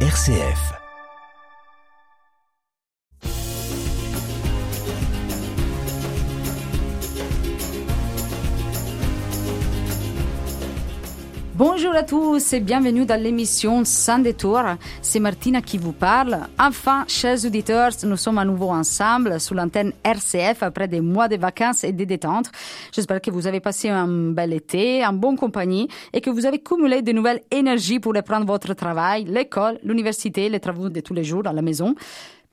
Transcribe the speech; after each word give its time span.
RCF. 0.00 0.85
Bonjour 11.58 11.94
à 11.94 12.02
tous 12.02 12.52
et 12.52 12.60
bienvenue 12.60 13.06
dans 13.06 13.18
l'émission 13.18 13.82
Sans 13.86 14.18
détour. 14.18 14.60
C'est 15.00 15.20
Martina 15.20 15.62
qui 15.62 15.78
vous 15.78 15.92
parle. 15.92 16.40
Enfin, 16.58 17.06
chers 17.08 17.46
auditeurs, 17.46 17.92
nous 18.02 18.18
sommes 18.18 18.36
à 18.36 18.44
nouveau 18.44 18.68
ensemble 18.68 19.40
sous 19.40 19.54
l'antenne 19.54 19.94
RCF 20.04 20.62
après 20.62 20.86
des 20.86 21.00
mois 21.00 21.28
de 21.28 21.36
vacances 21.36 21.82
et 21.82 21.92
de 21.92 22.04
détente. 22.04 22.52
J'espère 22.92 23.22
que 23.22 23.30
vous 23.30 23.46
avez 23.46 23.60
passé 23.60 23.88
un 23.88 24.06
bel 24.06 24.52
été, 24.52 25.02
en 25.06 25.14
bonne 25.14 25.38
compagnie 25.38 25.88
et 26.12 26.20
que 26.20 26.28
vous 26.28 26.44
avez 26.44 26.58
cumulé 26.58 27.00
de 27.00 27.12
nouvelles 27.12 27.40
énergies 27.50 28.00
pour 28.00 28.12
reprendre 28.14 28.44
votre 28.44 28.74
travail, 28.74 29.24
l'école, 29.24 29.78
l'université, 29.82 30.50
les 30.50 30.60
travaux 30.60 30.90
de 30.90 31.00
tous 31.00 31.14
les 31.14 31.24
jours 31.24 31.46
à 31.46 31.54
la 31.54 31.62
maison. 31.62 31.94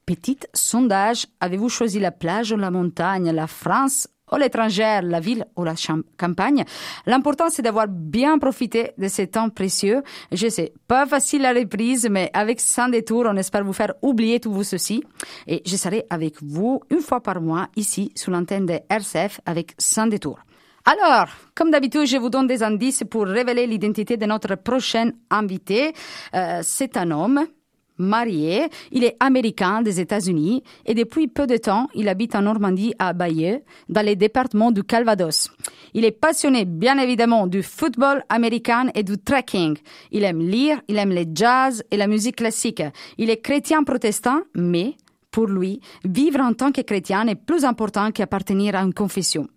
Petit 0.06 0.38
sondage, 0.54 1.28
avez-vous 1.42 1.68
choisi 1.68 2.00
la 2.00 2.12
plage 2.12 2.54
ou 2.54 2.58
la 2.58 2.72
montagne, 2.72 3.32
la 3.32 3.48
France 3.48 4.08
ou 4.34 4.38
l'étranger, 4.38 5.00
la 5.04 5.20
ville 5.20 5.46
ou 5.56 5.64
la 5.64 5.76
campagne. 6.18 6.64
L'important, 7.06 7.50
c'est 7.50 7.62
d'avoir 7.62 7.88
bien 7.88 8.40
profité 8.40 8.92
de 8.98 9.08
ces 9.08 9.28
temps 9.28 9.50
précieux. 9.50 10.02
Je 10.32 10.50
sais, 10.50 10.74
pas 10.88 11.06
facile 11.06 11.44
la 11.44 11.54
reprise, 11.54 12.08
mais 12.10 12.30
avec 12.34 12.60
Sans 12.60 12.90
détour, 12.90 13.26
on 13.28 13.38
espère 13.38 13.64
vous 13.64 13.74
faire 13.74 13.94
oublier 14.02 14.40
tout 14.40 14.52
vous 14.52 14.64
ceci. 14.64 15.04
Et 15.48 15.62
je 15.66 15.76
serai 15.76 16.06
avec 16.10 16.42
vous 16.42 16.82
une 16.90 17.02
fois 17.02 17.22
par 17.22 17.42
mois 17.42 17.68
ici, 17.76 18.12
sous 18.16 18.32
l'antenne 18.32 18.66
de 18.66 18.80
RCF, 18.90 19.40
avec 19.46 19.74
Sans 19.78 20.08
détour. 20.08 20.40
Alors, 20.86 21.28
comme 21.56 21.72
d'habitude, 21.72 22.06
je 22.06 22.18
vous 22.18 22.30
donne 22.30 22.48
des 22.48 22.62
indices 22.62 23.04
pour 23.10 23.26
révéler 23.26 23.68
l'identité 23.68 24.18
de 24.18 24.26
notre 24.26 24.56
prochain 24.56 25.12
invité. 25.30 25.94
Euh, 26.36 26.60
c'est 26.62 26.98
un 26.98 27.12
homme, 27.12 27.46
marié, 27.98 28.68
il 28.92 29.04
est 29.04 29.16
américain 29.20 29.82
des 29.82 30.00
États-Unis 30.00 30.64
et 30.86 30.94
depuis 30.94 31.28
peu 31.28 31.48
de 31.48 31.58
temps, 31.58 31.88
il 31.94 32.10
habite 32.10 32.36
en 32.36 32.42
Normandie 32.42 32.94
à 33.00 33.14
Bayeux, 33.14 33.62
dans 33.90 34.06
les 34.06 34.16
départements 34.16 34.72
du 34.72 34.84
Calvados. 34.84 35.50
Il 35.94 36.06
est 36.06 36.12
passionné, 36.12 36.66
bien 36.66 36.98
évidemment, 36.98 37.48
du 37.48 37.64
football 37.64 38.24
américain 38.30 38.88
et 38.96 39.04
du 39.04 39.18
trekking. 39.18 39.78
Il 40.12 40.24
aime 40.24 40.40
lire, 40.40 40.82
il 40.88 40.98
aime 40.98 41.14
le 41.14 41.26
jazz 41.34 41.84
et 41.92 41.98
la 41.98 42.08
musique 42.08 42.38
classique. 42.38 42.84
Il 43.18 43.30
est 43.30 43.42
chrétien 43.42 43.84
protestant, 43.84 44.42
mais 44.56 44.96
pour 45.32 45.48
lui, 45.48 45.82
vivre 46.06 46.40
en 46.42 46.54
tant 46.54 46.72
que 46.72 46.82
chrétien 46.82 47.28
est 47.28 47.36
plus 47.36 47.66
important 47.66 48.12
qu'appartenir 48.12 48.76
à 48.76 48.84
une 48.84 48.94
confession. 48.94 49.48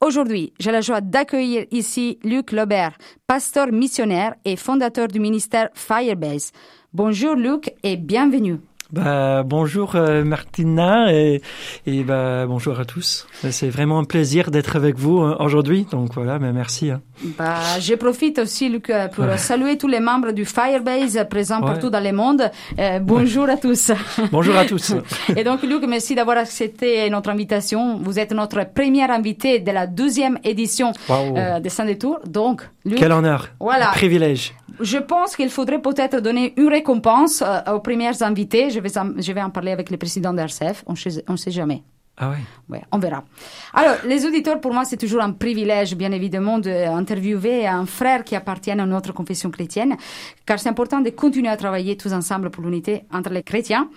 Aujourd'hui, 0.00 0.52
j'ai 0.60 0.70
la 0.70 0.80
joie 0.80 1.00
d'accueillir 1.00 1.66
ici 1.72 2.18
Luc 2.22 2.52
Lobert, 2.52 2.96
pasteur 3.26 3.72
missionnaire 3.72 4.34
et 4.44 4.54
fondateur 4.54 5.08
du 5.08 5.18
ministère 5.18 5.70
Firebase. 5.74 6.52
Bonjour 6.94 7.34
Luc 7.34 7.74
et 7.82 7.98
bienvenue. 7.98 8.60
Bah, 8.92 9.42
bonjour 9.42 9.94
euh, 9.94 10.24
Martina 10.24 11.12
et, 11.12 11.42
bah, 11.86 12.46
bonjour 12.46 12.80
à 12.80 12.86
tous. 12.86 13.26
C'est 13.50 13.68
vraiment 13.68 13.98
un 13.98 14.04
plaisir 14.04 14.50
d'être 14.50 14.74
avec 14.74 14.96
vous 14.96 15.18
euh, 15.18 15.36
aujourd'hui. 15.38 15.86
Donc 15.90 16.14
voilà, 16.14 16.38
merci. 16.38 16.90
Hein. 16.90 17.02
Bah, 17.22 17.80
je 17.80 17.94
profite 17.94 18.38
aussi 18.38 18.68
Luc 18.68 18.92
pour 19.14 19.26
saluer 19.38 19.76
tous 19.76 19.88
les 19.88 20.00
membres 20.00 20.32
du 20.32 20.44
Firebase 20.44 21.26
présents 21.28 21.60
partout 21.60 21.90
dans 21.90 22.00
le 22.02 22.12
monde. 22.12 22.50
Euh, 22.78 22.98
bonjour 23.00 23.48
à 23.48 23.56
tous. 23.56 23.90
Bonjour 24.32 24.56
à 24.56 24.64
tous. 24.64 24.94
et 25.36 25.44
donc 25.44 25.62
Luc, 25.62 25.84
merci 25.88 26.14
d'avoir 26.14 26.38
accepté 26.38 27.08
notre 27.10 27.30
invitation. 27.30 27.98
Vous 27.98 28.18
êtes 28.18 28.32
notre 28.32 28.64
première 28.72 29.10
invité 29.10 29.58
de 29.58 29.70
la 29.70 29.86
deuxième 29.86 30.38
édition 30.44 30.92
euh, 31.10 31.60
de 31.60 31.68
Saint-Détour. 31.68 32.20
Donc 32.26 32.68
Luc, 32.84 32.98
quel 32.98 33.12
honneur, 33.12 33.48
voilà, 33.60 33.88
privilège. 33.88 34.54
Je 34.80 34.98
pense 34.98 35.34
qu'il 35.34 35.50
faudrait 35.50 35.80
peut-être 35.80 36.20
donner 36.20 36.54
une 36.56 36.68
récompense 36.68 37.42
aux 37.72 37.80
premières 37.80 38.22
invités. 38.22 38.70
Je 38.70 38.80
vais, 38.80 38.90
je 38.90 39.32
vais 39.32 39.42
en 39.42 39.50
parler 39.50 39.72
avec 39.72 39.90
le 39.90 39.96
président 39.96 40.32
de 40.32 40.40
RCF. 40.40 40.84
On 40.86 40.94
ne 41.32 41.36
sait 41.36 41.50
jamais. 41.50 41.82
Ah 42.20 42.30
oui 42.30 42.42
Ouais, 42.68 42.82
on 42.90 42.98
verra. 42.98 43.24
Alors, 43.72 43.96
les 44.04 44.26
auditeurs, 44.26 44.60
pour 44.60 44.74
moi, 44.74 44.84
c'est 44.84 44.96
toujours 44.96 45.22
un 45.22 45.32
privilège, 45.32 45.94
bien 45.94 46.10
évidemment, 46.10 46.58
d'interviewer 46.58 47.66
un 47.66 47.86
frère 47.86 48.24
qui 48.24 48.34
appartient 48.34 48.72
à 48.72 48.74
notre 48.74 49.12
confession 49.14 49.50
chrétienne, 49.50 49.96
car 50.44 50.58
c'est 50.58 50.68
important 50.68 51.00
de 51.00 51.10
continuer 51.10 51.48
à 51.48 51.56
travailler 51.56 51.96
tous 51.96 52.12
ensemble 52.12 52.50
pour 52.50 52.64
l'unité 52.64 53.04
entre 53.12 53.30
les 53.30 53.44
chrétiens. 53.44 53.88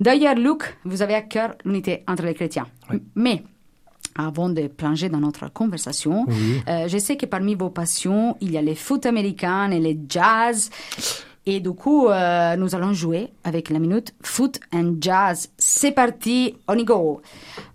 D'ailleurs, 0.00 0.36
Luc, 0.36 0.78
vous 0.84 1.02
avez 1.02 1.14
à 1.14 1.22
cœur 1.22 1.54
l'unité 1.64 2.04
entre 2.06 2.24
les 2.24 2.34
chrétiens. 2.34 2.68
Mais, 3.16 3.42
avant 4.16 4.48
de 4.48 4.68
plonger 4.68 5.08
dans 5.08 5.18
notre 5.18 5.52
conversation, 5.52 6.26
euh, 6.68 6.86
je 6.86 6.98
sais 6.98 7.16
que 7.16 7.26
parmi 7.26 7.56
vos 7.56 7.70
passions, 7.70 8.36
il 8.40 8.52
y 8.52 8.56
a 8.56 8.62
les 8.62 8.76
foot 8.76 9.04
américains 9.06 9.70
et 9.72 9.80
les 9.80 9.98
jazz. 10.08 10.70
Et 11.46 11.60
du 11.60 11.72
coup, 11.72 12.08
euh, 12.08 12.56
nous 12.56 12.74
allons 12.74 12.94
jouer 12.94 13.28
avec 13.44 13.68
la 13.68 13.78
minute 13.78 14.14
Foot 14.22 14.60
and 14.72 14.94
Jazz. 15.00 15.50
C'est 15.58 15.92
parti, 15.92 16.56
on 16.66 16.78
y 16.78 16.84
go. 16.84 17.20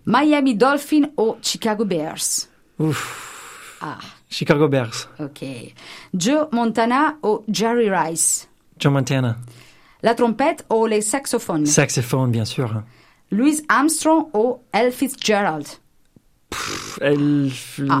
Miami 0.06 0.56
Dolphins 0.56 1.10
ou 1.16 1.36
Chicago 1.40 1.84
Bears 1.84 2.48
Ouf. 2.78 3.78
Ah. 3.80 3.98
Chicago 4.28 4.68
Bears. 4.68 5.08
Ok. 5.20 5.44
Joe 6.14 6.48
Montana 6.52 7.16
ou 7.22 7.42
Jerry 7.48 7.90
Rice 7.90 8.48
Joe 8.78 8.92
Montana. 8.92 9.36
La 10.02 10.14
trompette 10.14 10.64
ou 10.70 10.86
les 10.86 11.00
saxophones 11.00 11.66
Saxophone, 11.66 12.30
bien 12.30 12.44
sûr. 12.44 12.82
Louis 13.30 13.60
Armstrong 13.68 14.28
ou 14.34 14.58
Elvis 14.72 14.96
Fitzgerald 14.96 15.66
elle... 17.00 17.50
Ah. 17.88 18.00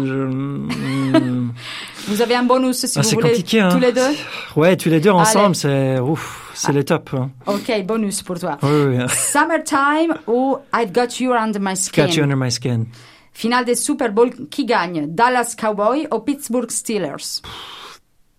vous 2.06 2.22
avez 2.22 2.34
un 2.34 2.42
bonus 2.42 2.86
si 2.86 2.98
ah, 2.98 3.02
vous 3.02 3.10
voulez. 3.10 3.28
compliqué, 3.28 3.60
hein. 3.60 3.68
Tous 3.70 3.78
les 3.78 3.92
deux 3.92 4.10
Ouais, 4.56 4.76
tous 4.76 4.88
les 4.88 5.00
deux 5.00 5.10
ensemble, 5.10 5.54
c'est 5.54 5.98
ouf, 5.98 6.50
c'est 6.54 6.70
ah. 6.70 6.72
le 6.72 6.84
top. 6.84 7.10
Hein. 7.14 7.30
Ok, 7.46 7.70
bonus 7.84 8.22
pour 8.22 8.38
toi. 8.38 8.58
Oui, 8.62 8.96
oui. 8.98 9.04
Summertime 9.08 10.14
ou 10.26 10.56
I've 10.74 10.92
Got 10.92 11.20
You 11.20 11.32
Under 11.32 11.60
My 11.60 11.76
Skin. 11.76 12.06
Got 12.06 12.12
You 12.12 12.24
Under 12.24 12.36
My 12.36 12.50
Skin. 12.50 12.86
Finale 13.32 13.64
des 13.64 13.76
Super 13.76 14.12
Bowl, 14.12 14.30
qui 14.50 14.66
gagne? 14.66 15.06
Dallas 15.08 15.54
Cowboys 15.56 16.06
ou 16.12 16.18
Pittsburgh 16.20 16.70
Steelers? 16.70 17.40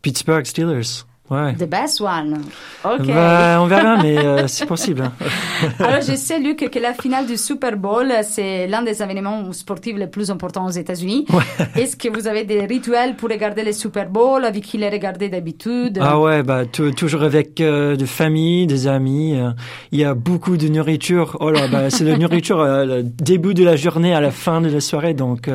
Pittsburgh 0.02 0.46
Steelers. 0.46 1.06
Ouais. 1.32 1.54
The 1.54 1.64
best 1.64 2.02
one. 2.02 2.42
OK. 2.84 3.08
Bah, 3.08 3.60
on 3.62 3.66
verra, 3.66 4.04
mais 4.04 4.18
euh, 4.18 4.48
c'est 4.48 4.66
possible. 4.66 5.10
Alors, 5.80 6.02
je 6.02 6.16
sais, 6.16 6.40
Luc, 6.40 6.70
que 6.70 6.80
la 6.80 6.94
finale 6.94 7.26
du 7.26 7.38
Super 7.38 7.78
Bowl, 7.78 8.12
c'est 8.24 8.68
l'un 8.68 8.82
des 8.82 9.02
événements 9.02 9.50
sportifs 9.54 9.96
les 9.96 10.08
plus 10.08 10.30
importants 10.30 10.66
aux 10.66 10.72
États-Unis. 10.72 11.26
Ouais. 11.30 11.82
Est-ce 11.82 11.96
que 11.96 12.10
vous 12.10 12.28
avez 12.28 12.44
des 12.44 12.66
rituels 12.66 13.16
pour 13.16 13.30
regarder 13.30 13.64
le 13.64 13.72
Super 13.72 14.10
Bowl, 14.10 14.44
avec 14.44 14.64
qui 14.64 14.78
les 14.78 14.90
regarder 14.90 15.30
d'habitude? 15.30 16.00
Ah 16.02 16.20
ouais, 16.20 16.44
bah, 16.44 16.66
toujours 16.66 17.24
avec 17.24 17.62
euh, 17.62 17.96
des 17.96 18.06
familles, 18.06 18.68
des 18.68 18.88
amis. 18.88 19.40
Euh. 19.40 19.52
il 19.94 20.00
y 20.00 20.04
a 20.04 20.14
beaucoup 20.14 20.58
de 20.58 20.68
nourriture. 20.68 21.38
Oh 21.40 21.50
là, 21.50 21.70
bah, 21.70 21.90
c'est 21.90 22.04
la 22.04 22.18
nourriture 22.18 22.60
euh, 22.60 22.84
le 22.86 23.04
début 23.04 23.54
de 23.54 23.64
la 23.64 23.78
journée 23.78 24.14
à 24.14 24.20
la 24.20 24.32
fin 24.32 24.60
de 24.60 24.68
la 24.68 24.82
soirée. 24.82 25.14
Donc, 25.14 25.50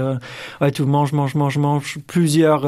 ouais, 0.60 0.70
tout 0.70 0.86
mange, 0.86 1.12
mange, 1.12 1.34
mange, 1.34 1.58
mange. 1.58 1.98
Plusieurs 2.06 2.64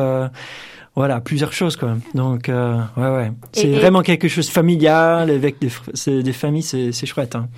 voilà, 0.94 1.20
plusieurs 1.20 1.52
choses 1.52 1.76
quoi. 1.76 1.96
Donc 2.14 2.48
euh, 2.48 2.78
ouais 2.96 3.08
ouais, 3.08 3.32
c'est 3.52 3.72
vraiment 3.72 4.02
quelque 4.02 4.28
chose 4.28 4.48
familial 4.48 5.30
avec 5.30 5.56
des, 5.60 6.22
des 6.22 6.32
familles, 6.32 6.62
c'est 6.62 7.06
chouette. 7.06 7.36
Hein. 7.36 7.48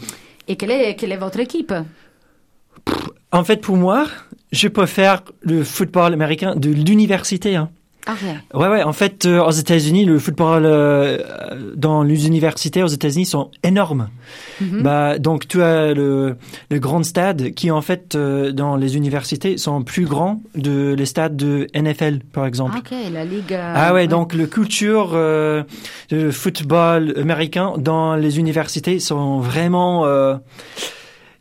Et 0.48 0.56
quelle 0.56 0.70
est, 0.72 0.96
quelle 0.96 1.12
est 1.12 1.16
votre 1.16 1.40
équipe? 1.40 1.72
En 3.32 3.44
fait, 3.44 3.60
pour 3.60 3.76
moi, 3.76 4.06
je 4.50 4.69
préfère 4.69 5.22
le 5.42 5.62
football 5.62 6.12
américain 6.12 6.56
de 6.56 6.70
l'université. 6.70 7.54
Hein. 7.56 7.70
Ah 8.06 8.15
ouais. 8.55 8.69
Ouais, 8.69 8.83
En 8.83 8.93
fait, 8.93 9.27
euh, 9.27 9.43
aux 9.44 9.50
États-Unis, 9.50 10.05
le 10.05 10.19
football 10.19 10.62
euh, 10.65 11.19
dans 11.77 12.03
les 12.03 12.27
universités 12.27 12.83
aux 12.83 12.88
États-Unis 12.88 13.27
sont 13.27 13.50
énormes. 13.62 14.09
Mhm. 14.61 14.83
Bah, 14.83 15.19
donc 15.19 15.47
tu 15.49 15.62
as 15.62 15.93
le, 15.93 16.37
le 16.71 16.78
grand 16.78 17.05
stade 17.05 17.50
qui 17.55 17.71
en 17.71 17.83
fait 17.83 18.15
euh, 18.15 18.53
dans 18.53 18.77
les 18.77 18.97
universités 18.97 19.59
sont 19.59 19.83
plus 19.83 20.06
grands 20.06 20.41
de 20.55 20.94
les 20.97 21.06
stades 21.06 21.37
de 21.37 21.66
NFL 21.75 22.21
par 22.33 22.47
exemple. 22.47 22.78
Ok, 22.78 22.94
la 23.12 23.25
ligue. 23.25 23.53
ah 23.53 23.93
ouais, 23.93 24.06
donc 24.06 24.34
le 24.34 24.47
culture 24.47 25.12
de 25.12 26.31
football 26.31 27.15
américain 27.19 27.75
dans 27.79 28.14
les 28.17 28.38
universités 28.38 28.99
sont 28.99 29.41
vraiment 29.41 30.05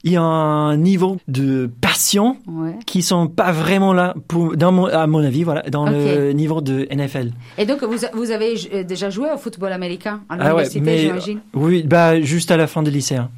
il 0.03 0.13
y 0.13 0.15
a 0.15 0.21
un 0.21 0.77
niveau 0.77 1.17
de 1.27 1.69
passion 1.81 2.37
ouais. 2.47 2.75
qui 2.85 3.01
sont 3.01 3.27
pas 3.27 3.51
vraiment 3.51 3.93
là 3.93 4.15
pour, 4.27 4.55
dans 4.55 4.71
mon, 4.71 4.85
à 4.85 5.07
mon 5.07 5.23
avis, 5.23 5.43
voilà, 5.43 5.63
dans 5.63 5.89
le 5.89 6.31
niveau 6.31 6.61
de 6.61 6.87
NFL. 6.93 7.31
Et 7.57 7.65
donc, 7.65 7.83
vous, 7.83 7.97
vous 8.13 8.31
avez 8.31 8.55
euh, 8.73 8.83
déjà 8.83 9.09
joué 9.09 9.29
au 9.33 9.37
football 9.37 9.73
américain 9.73 10.21
à 10.29 10.37
l'université, 10.37 10.81
ah 10.81 10.89
ouais, 10.89 10.97
j'imagine 10.99 11.39
Oui, 11.53 11.83
bah, 11.83 12.21
juste 12.21 12.51
à 12.51 12.57
la 12.57 12.67
fin 12.67 12.81
de 12.83 12.89
lycée. 12.89 13.15
Hein. 13.15 13.29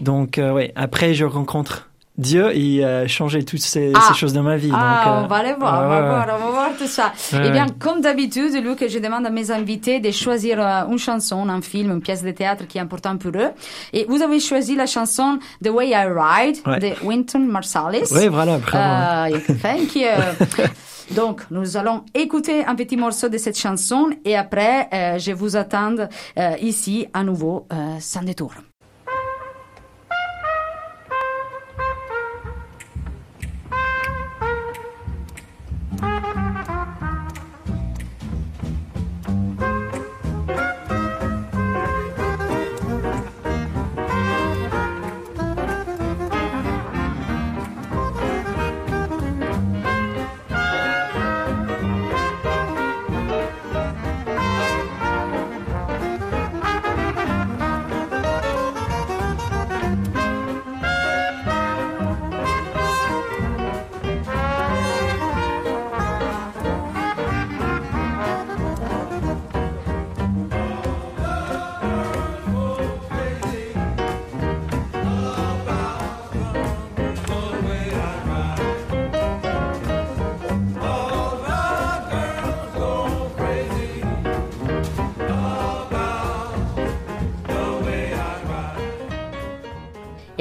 Donc, 0.00 0.38
euh, 0.38 0.52
ouais, 0.52 0.72
après, 0.76 1.14
je 1.14 1.24
rencontre 1.24 1.88
Dieu 2.16 2.54
il 2.54 2.82
a 2.84 3.06
changé 3.08 3.44
toutes 3.44 3.60
ces, 3.60 3.92
ah. 3.94 4.00
ces, 4.08 4.14
choses 4.14 4.32
dans 4.32 4.42
ma 4.42 4.56
vie. 4.56 4.70
Ah, 4.72 5.22
on 5.24 5.26
va 5.26 5.36
aller 5.36 5.54
voir, 5.54 5.84
on 5.84 5.88
va 5.88 6.00
voir, 6.00 6.26
on 6.40 6.44
va 6.44 6.50
voir 6.50 6.68
tout 6.78 6.86
ça. 6.86 7.12
Eh 7.32 7.50
bien, 7.50 7.66
comme 7.78 8.00
d'habitude, 8.00 8.54
Luc, 8.62 8.84
je 8.88 8.98
demande 8.98 9.26
à 9.26 9.30
mes 9.30 9.50
invités 9.50 10.00
de 10.00 10.10
choisir 10.10 10.60
euh, 10.60 10.86
une 10.88 10.98
chanson, 10.98 11.48
un 11.48 11.60
film, 11.60 11.90
une 11.90 12.00
pièce 12.00 12.22
de 12.22 12.30
théâtre 12.30 12.66
qui 12.66 12.78
est 12.78 12.80
importante 12.80 13.20
pour 13.20 13.32
eux. 13.32 13.50
Et 13.92 14.06
vous 14.08 14.22
avez 14.22 14.40
choisi 14.40 14.76
la 14.76 14.86
chanson 14.86 15.38
The 15.62 15.70
Way 15.70 15.88
I 15.88 16.06
Ride 16.06 16.80
de 16.80 17.06
Wynton 17.06 17.40
Marsalis. 17.40 18.12
Oui, 18.12 18.28
voilà, 18.28 18.58
bravo. 18.58 19.38
Thank 19.62 19.96
you. 19.96 20.08
Donc, 21.10 21.42
nous 21.50 21.76
allons 21.76 22.04
écouter 22.14 22.64
un 22.64 22.74
petit 22.74 22.96
morceau 22.96 23.28
de 23.28 23.38
cette 23.38 23.58
chanson 23.58 24.10
et 24.24 24.36
après, 24.36 24.88
euh, 24.92 25.18
je 25.18 25.32
vous 25.32 25.56
attends 25.56 25.96
euh, 26.38 26.56
ici 26.60 27.06
à 27.12 27.22
nouveau 27.22 27.66
euh, 27.72 27.96
sans 28.00 28.22
détour. 28.22 28.54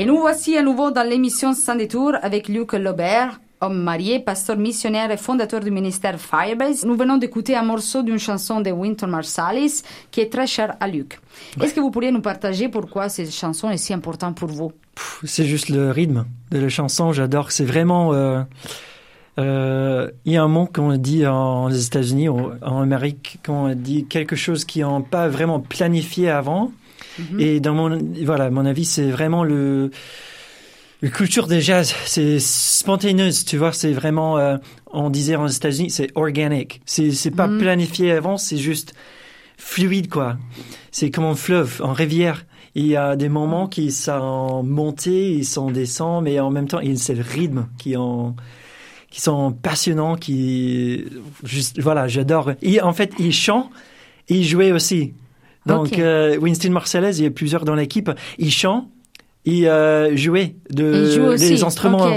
Et 0.03 0.05
nous 0.05 0.19
voici 0.19 0.57
à 0.57 0.61
nouveau 0.61 0.91
dans 0.91 1.07
l'émission 1.07 1.53
Sans 1.53 1.77
détour 1.77 2.11
avec 2.21 2.49
Luc 2.49 2.73
Lobert, 2.73 3.39
homme 3.61 3.81
marié, 3.81 4.19
pasteur 4.19 4.57
missionnaire 4.57 5.09
et 5.11 5.15
fondateur 5.15 5.61
du 5.61 5.71
ministère 5.71 6.19
Firebase. 6.19 6.83
Nous 6.83 6.97
venons 6.97 7.15
d'écouter 7.15 7.55
un 7.55 7.63
morceau 7.63 8.03
d'une 8.03 8.19
chanson 8.19 8.59
de 8.59 8.69
Winton 8.69 9.07
Marsalis 9.07 9.81
qui 10.11 10.19
est 10.19 10.29
très 10.29 10.45
chère 10.45 10.75
à 10.81 10.89
Luc. 10.89 11.21
Est-ce 11.61 11.73
que 11.73 11.79
vous 11.79 11.89
pourriez 11.89 12.11
nous 12.11 12.19
partager 12.19 12.67
pourquoi 12.67 13.07
cette 13.07 13.31
chanson 13.31 13.69
est 13.69 13.77
si 13.77 13.93
importante 13.93 14.35
pour 14.35 14.49
vous? 14.49 14.73
C'est 15.23 15.45
juste 15.45 15.69
le 15.69 15.91
rythme 15.91 16.25
de 16.51 16.59
la 16.59 16.67
chanson, 16.67 17.13
j'adore. 17.13 17.53
C'est 17.53 17.63
vraiment... 17.63 18.13
Euh, 18.13 18.41
euh, 19.39 20.11
il 20.25 20.33
y 20.33 20.35
a 20.35 20.43
un 20.43 20.49
mot 20.49 20.65
qu'on 20.65 20.97
dit 20.97 21.25
en, 21.25 21.69
les 21.69 21.85
États-Unis, 21.85 22.27
en 22.27 22.81
Amérique, 22.81 23.39
qu'on 23.45 23.73
dit 23.73 24.05
quelque 24.05 24.35
chose 24.35 24.65
qui 24.65 24.81
n'ont 24.81 25.01
pas 25.01 25.29
vraiment 25.29 25.61
planifié 25.61 26.29
avant. 26.29 26.73
Mhm. 27.19 27.39
Et 27.39 27.59
dans 27.59 27.73
mon, 27.73 27.99
voilà, 28.23 28.49
mon 28.49 28.65
avis, 28.65 28.85
c'est 28.85 29.09
vraiment 29.09 29.43
le, 29.43 29.91
le 31.01 31.09
culture 31.09 31.47
des 31.47 31.61
jazz, 31.61 31.93
c'est 32.05 32.39
spontaneuse, 32.39 33.45
tu 33.45 33.57
vois, 33.57 33.73
c'est 33.73 33.91
vraiment, 33.91 34.37
euh, 34.37 34.57
on 34.91 35.09
disait 35.09 35.35
aux 35.35 35.47
États-Unis, 35.47 35.89
c'est 35.89 36.09
organic. 36.15 36.81
C'est, 36.85 37.11
c'est 37.11 37.31
pas 37.31 37.47
mhm. 37.47 37.59
planifié 37.59 38.11
avant, 38.11 38.37
c'est 38.37 38.57
juste 38.57 38.93
fluide, 39.57 40.09
quoi. 40.09 40.37
C'est 40.91 41.11
comme 41.11 41.25
un 41.25 41.35
fleuve, 41.35 41.81
en 41.83 41.93
rivière. 41.93 42.45
Il 42.75 42.87
y 42.87 42.95
a 42.95 43.15
des 43.15 43.29
moments 43.29 43.67
qui 43.67 43.91
sont 43.91 44.63
montés, 44.63 45.31
ils 45.31 45.45
sont 45.45 45.69
descendent, 45.69 46.23
mais 46.23 46.39
en 46.39 46.49
même 46.49 46.67
temps, 46.67 46.79
c'est 46.95 47.13
le 47.13 47.21
rythme 47.21 47.67
qui 47.77 47.95
en, 47.95 48.35
qui 49.11 49.21
sont 49.21 49.51
passionnants, 49.51 50.15
qui, 50.15 51.05
juste, 51.43 51.79
voilà, 51.79 52.07
j'adore. 52.07 52.53
Et 52.63 52.81
en 52.81 52.93
fait, 52.93 53.13
ils 53.19 53.31
chantent, 53.31 53.69
ils 54.27 54.43
jouaient 54.43 54.71
aussi. 54.71 55.13
Donc, 55.65 55.97
euh, 55.97 56.37
Winston 56.37 56.71
Marsalis, 56.71 57.17
il 57.17 57.23
y 57.23 57.27
a 57.27 57.31
plusieurs 57.31 57.65
dans 57.65 57.75
l'équipe. 57.75 58.11
Il 58.37 58.51
chante, 58.51 58.87
il 59.45 59.67
euh, 59.67 60.15
jouait 60.15 60.55
de, 60.69 61.35
des 61.37 61.63
instruments. 61.63 62.09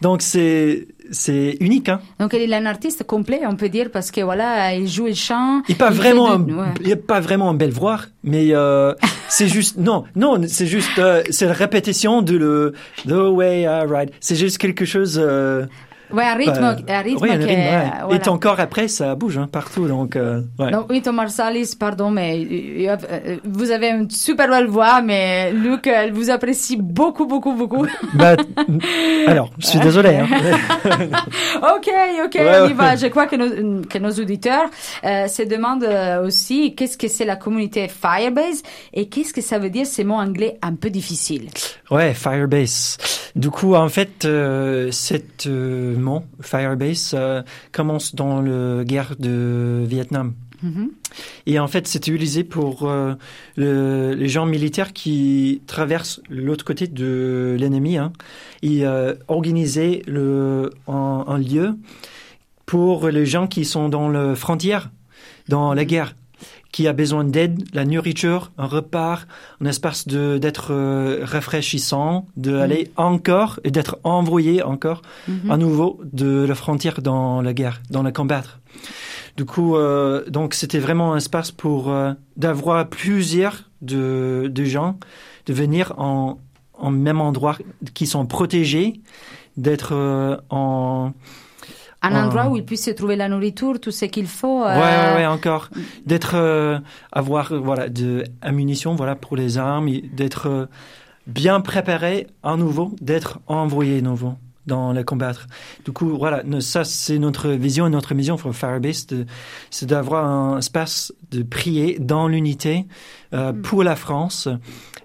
Donc, 0.00 0.22
c'est 0.22 0.86
c'est 1.12 1.56
unique. 1.60 1.88
Hein. 1.88 2.00
Donc, 2.18 2.32
il 2.32 2.52
est 2.52 2.54
un 2.54 2.66
artiste 2.66 3.04
complet, 3.04 3.40
on 3.46 3.54
peut 3.54 3.68
dire, 3.68 3.90
parce 3.92 4.10
que 4.10 4.20
voilà, 4.20 4.74
il 4.74 4.88
joue, 4.88 5.06
il 5.06 5.14
chante. 5.14 5.64
Il 5.68 5.72
n'est 5.72 5.78
pas 5.78 5.90
vraiment, 5.90 6.38
il 6.84 6.96
pas 6.96 7.20
vraiment 7.20 7.50
un 7.50 7.54
belle 7.54 7.70
voix, 7.70 8.00
mais 8.24 8.48
euh, 8.50 8.94
c'est 9.28 9.48
juste, 9.48 9.76
non, 9.76 10.04
non, 10.16 10.40
c'est 10.48 10.66
juste, 10.66 10.98
euh, 10.98 11.22
c'est 11.30 11.46
la 11.46 11.52
répétition 11.52 12.22
de 12.22 12.36
le 12.36 12.72
The 13.06 13.12
Way 13.12 13.62
I 13.62 13.86
Ride. 13.86 14.10
C'est 14.20 14.36
juste 14.36 14.58
quelque 14.58 14.84
chose. 14.84 15.20
Euh, 15.22 15.66
Ouais, 16.12 16.24
un 16.24 16.34
rythme, 16.34 16.62
un 16.88 17.00
rythme, 17.00 17.22
oui, 17.22 17.30
un 17.30 17.36
rythme 17.36 17.48
ouais. 17.48 17.90
voilà. 18.02 18.24
Et 18.24 18.28
encore 18.28 18.60
après, 18.60 18.88
ça 18.88 19.14
bouge 19.14 19.38
hein, 19.38 19.48
partout. 19.50 19.86
Donc, 19.88 20.16
euh, 20.16 20.42
ouais. 20.58 20.70
donc 20.70 20.90
Marsalis, 21.12 21.74
pardon, 21.78 22.10
mais 22.10 22.46
euh, 22.50 22.96
euh, 23.10 23.36
vous 23.44 23.70
avez 23.70 23.88
une 23.88 24.10
super 24.10 24.48
belle 24.48 24.66
voix, 24.66 25.00
mais 25.02 25.52
Luc, 25.52 25.86
elle 25.86 26.12
vous 26.12 26.30
apprécie 26.30 26.76
beaucoup, 26.76 27.26
beaucoup, 27.26 27.52
beaucoup. 27.54 27.86
Bah, 28.14 28.36
alors, 29.26 29.50
je 29.58 29.66
suis 29.66 29.78
désolé. 29.78 30.16
Hein. 30.16 30.26
ok, 31.56 31.90
ok, 32.24 32.38
on 32.38 32.68
y 32.68 32.72
va. 32.74 32.96
Je 32.96 33.06
crois 33.06 33.26
que 33.26 33.36
nos, 33.36 33.82
que 33.82 33.98
nos 33.98 34.10
auditeurs 34.10 34.68
euh, 35.04 35.28
se 35.28 35.42
demandent 35.42 35.88
aussi 36.24 36.74
qu'est-ce 36.74 36.98
que 36.98 37.08
c'est 37.08 37.24
la 37.24 37.36
communauté 37.36 37.88
Firebase 37.88 38.62
et 38.92 39.08
qu'est-ce 39.08 39.32
que 39.32 39.40
ça 39.40 39.58
veut 39.58 39.70
dire 39.70 39.86
ces 39.86 40.04
mots 40.04 40.16
anglais 40.16 40.58
un 40.62 40.74
peu 40.74 40.90
difficiles? 40.90 41.48
Ouais, 41.90 42.12
Firebase. 42.12 42.98
Du 43.34 43.50
coup, 43.50 43.74
en 43.74 43.88
fait, 43.88 44.24
euh, 44.24 44.90
cette 44.90 45.46
Firebase, 46.40 47.12
euh, 47.14 47.42
commence 47.72 48.14
dans 48.14 48.40
la 48.40 48.84
guerre 48.84 49.14
de 49.18 49.84
Vietnam. 49.86 50.34
Mm-hmm. 50.64 50.88
Et 51.46 51.58
en 51.58 51.66
fait, 51.66 51.86
c'est 51.86 52.06
utilisé 52.06 52.44
pour 52.44 52.88
euh, 52.88 53.14
le, 53.56 54.14
les 54.14 54.28
gens 54.28 54.46
militaires 54.46 54.92
qui 54.92 55.62
traversent 55.66 56.20
l'autre 56.30 56.64
côté 56.64 56.86
de 56.86 57.56
l'ennemi. 57.58 57.96
Hein, 57.96 58.12
et 58.62 58.86
euh, 58.86 59.14
organiser 59.28 60.02
le, 60.06 60.70
un, 60.86 61.24
un, 61.26 61.38
lieu 61.38 61.76
pour 62.64 63.08
les 63.08 63.26
gens 63.26 63.46
qui 63.46 63.64
sont 63.64 63.88
dans 63.88 64.08
la 64.08 64.34
frontière, 64.34 64.90
dans 65.48 65.74
la 65.74 65.84
guerre 65.84 66.14
qui 66.72 66.88
a 66.88 66.92
besoin 66.92 67.24
d'aide, 67.24 67.64
la 67.74 67.84
nourriture, 67.84 68.50
un 68.58 68.66
repas, 68.66 69.20
un 69.60 69.66
espace 69.66 70.08
de 70.08 70.38
d'être 70.38 70.72
euh, 70.72 71.20
rafraîchissant, 71.22 72.26
d'aller 72.36 72.90
mm. 72.96 73.00
encore 73.00 73.60
et 73.62 73.70
d'être 73.70 73.98
envoyé 74.04 74.62
encore 74.62 75.02
mm-hmm. 75.28 75.50
à 75.50 75.56
nouveau 75.56 76.00
de 76.12 76.44
la 76.48 76.54
frontière 76.54 77.02
dans 77.02 77.42
la 77.42 77.52
guerre, 77.52 77.82
dans 77.90 78.02
la 78.02 78.10
combattre. 78.10 78.58
Du 79.36 79.44
coup, 79.44 79.76
euh, 79.76 80.24
donc 80.28 80.54
c'était 80.54 80.78
vraiment 80.78 81.12
un 81.12 81.18
espace 81.18 81.50
pour 81.50 81.90
euh, 81.90 82.12
d'avoir 82.36 82.88
plusieurs 82.88 83.70
de, 83.80 84.50
de 84.52 84.64
gens 84.64 84.98
de 85.46 85.52
venir 85.52 85.94
en, 85.98 86.38
en 86.74 86.90
même 86.90 87.20
endroit, 87.20 87.56
qui 87.94 88.06
sont 88.06 88.26
protégés, 88.26 89.00
d'être 89.56 89.92
euh, 89.92 90.36
en 90.50 91.12
un 92.02 92.24
endroit 92.24 92.48
où 92.48 92.56
il 92.56 92.64
puisse 92.64 92.90
trouver 92.96 93.16
la 93.16 93.28
nourriture, 93.28 93.80
tout 93.80 93.90
ce 93.90 94.06
qu'il 94.06 94.26
faut. 94.26 94.64
Euh... 94.64 94.74
Ouais, 94.74 95.16
ouais, 95.16 95.26
encore. 95.26 95.68
D'être, 96.04 96.34
euh, 96.34 96.78
avoir, 97.12 97.54
voilà, 97.54 97.88
de 97.88 98.24
ammunition, 98.40 98.94
voilà, 98.94 99.14
pour 99.14 99.36
les 99.36 99.58
armes, 99.58 99.90
d'être 100.12 100.48
euh, 100.48 100.66
bien 101.26 101.60
préparé 101.60 102.26
à 102.42 102.56
nouveau, 102.56 102.94
d'être 103.00 103.40
envoyé 103.46 104.02
nouveau 104.02 104.34
dans 104.66 104.92
le 104.92 105.02
combattre. 105.02 105.46
Du 105.84 105.92
coup, 105.92 106.16
voilà, 106.16 106.42
ça 106.60 106.84
c'est 106.84 107.18
notre 107.18 107.50
vision 107.50 107.86
et 107.86 107.90
notre 107.90 108.14
mission 108.14 108.36
pour 108.36 108.54
Firebase, 108.54 109.06
c'est 109.70 109.86
d'avoir 109.86 110.24
un 110.24 110.58
espace 110.58 111.12
de 111.30 111.42
prier 111.42 111.98
dans 111.98 112.28
l'unité 112.28 112.86
euh, 113.32 113.52
mm. 113.52 113.62
pour 113.62 113.82
la 113.82 113.96
France 113.96 114.48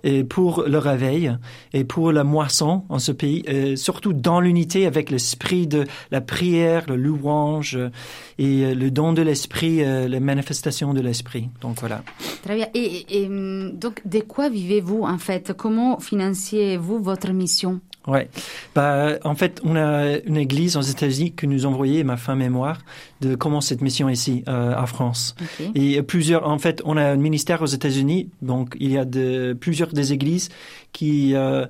et 0.04 0.24
pour 0.24 0.64
le 0.68 0.78
réveil 0.78 1.36
et 1.74 1.84
pour 1.84 2.12
la 2.12 2.24
moisson 2.24 2.84
en 2.90 3.00
ce 3.00 3.12
pays, 3.12 3.44
et 3.48 3.76
surtout 3.76 4.14
dans 4.14 4.40
l'unité 4.40 4.86
avec 4.86 5.10
l'esprit 5.10 5.66
de 5.66 5.86
la 6.12 6.22
prière, 6.22 6.84
le 6.88 6.96
louange 6.96 7.80
et 8.38 8.76
le 8.76 8.92
don 8.92 9.14
de 9.14 9.24
l'esprit, 9.24 9.84
euh, 9.84 10.08
la 10.08 10.20
manifestation 10.20 10.94
de 10.94 11.02
l'esprit. 11.02 11.50
Donc 11.62 11.80
voilà. 11.80 12.04
Très 12.44 12.56
bien. 12.56 12.68
Et, 12.74 13.24
et 13.24 13.28
donc, 13.74 14.02
de 14.06 14.20
quoi 14.20 14.50
vivez-vous 14.50 15.02
en 15.04 15.18
fait? 15.18 15.54
Comment 15.58 16.00
financiez-vous 16.00 17.00
votre 17.00 17.32
mission? 17.32 17.82
Ouais. 18.08 18.30
Bah, 18.74 19.18
en 19.24 19.36
fait, 19.36 19.60
on 19.64 19.76
a 19.76 20.18
une 20.26 20.38
église 20.38 20.78
aux 20.78 20.82
États-Unis 20.82 21.34
que 21.34 21.46
nous 21.46 21.66
envoyait 21.66 22.04
ma 22.04 22.16
fin 22.16 22.36
mémoire 22.36 22.80
de 23.20 23.36
comment 23.36 23.60
cette 23.60 23.82
mission 23.82 24.08
ici 24.08 24.44
euh, 24.48 24.74
en 24.76 24.86
France. 24.86 25.36
Et 25.76 26.02
plusieurs, 26.04 26.48
en 26.48 26.58
fait, 26.58 26.82
on 26.86 26.96
a 26.96 27.04
un 27.04 27.18
ministère 27.18 27.62
aux 27.62 27.68
États-Unis, 27.68 28.30
donc 28.42 28.76
il 28.80 28.92
y 28.92 28.98
a 28.98 29.06
de, 29.06 29.56
plusieurs 29.60 29.90
des 29.90 30.14
églises 30.14 30.50
qui 30.94 31.36
euh, 31.36 31.66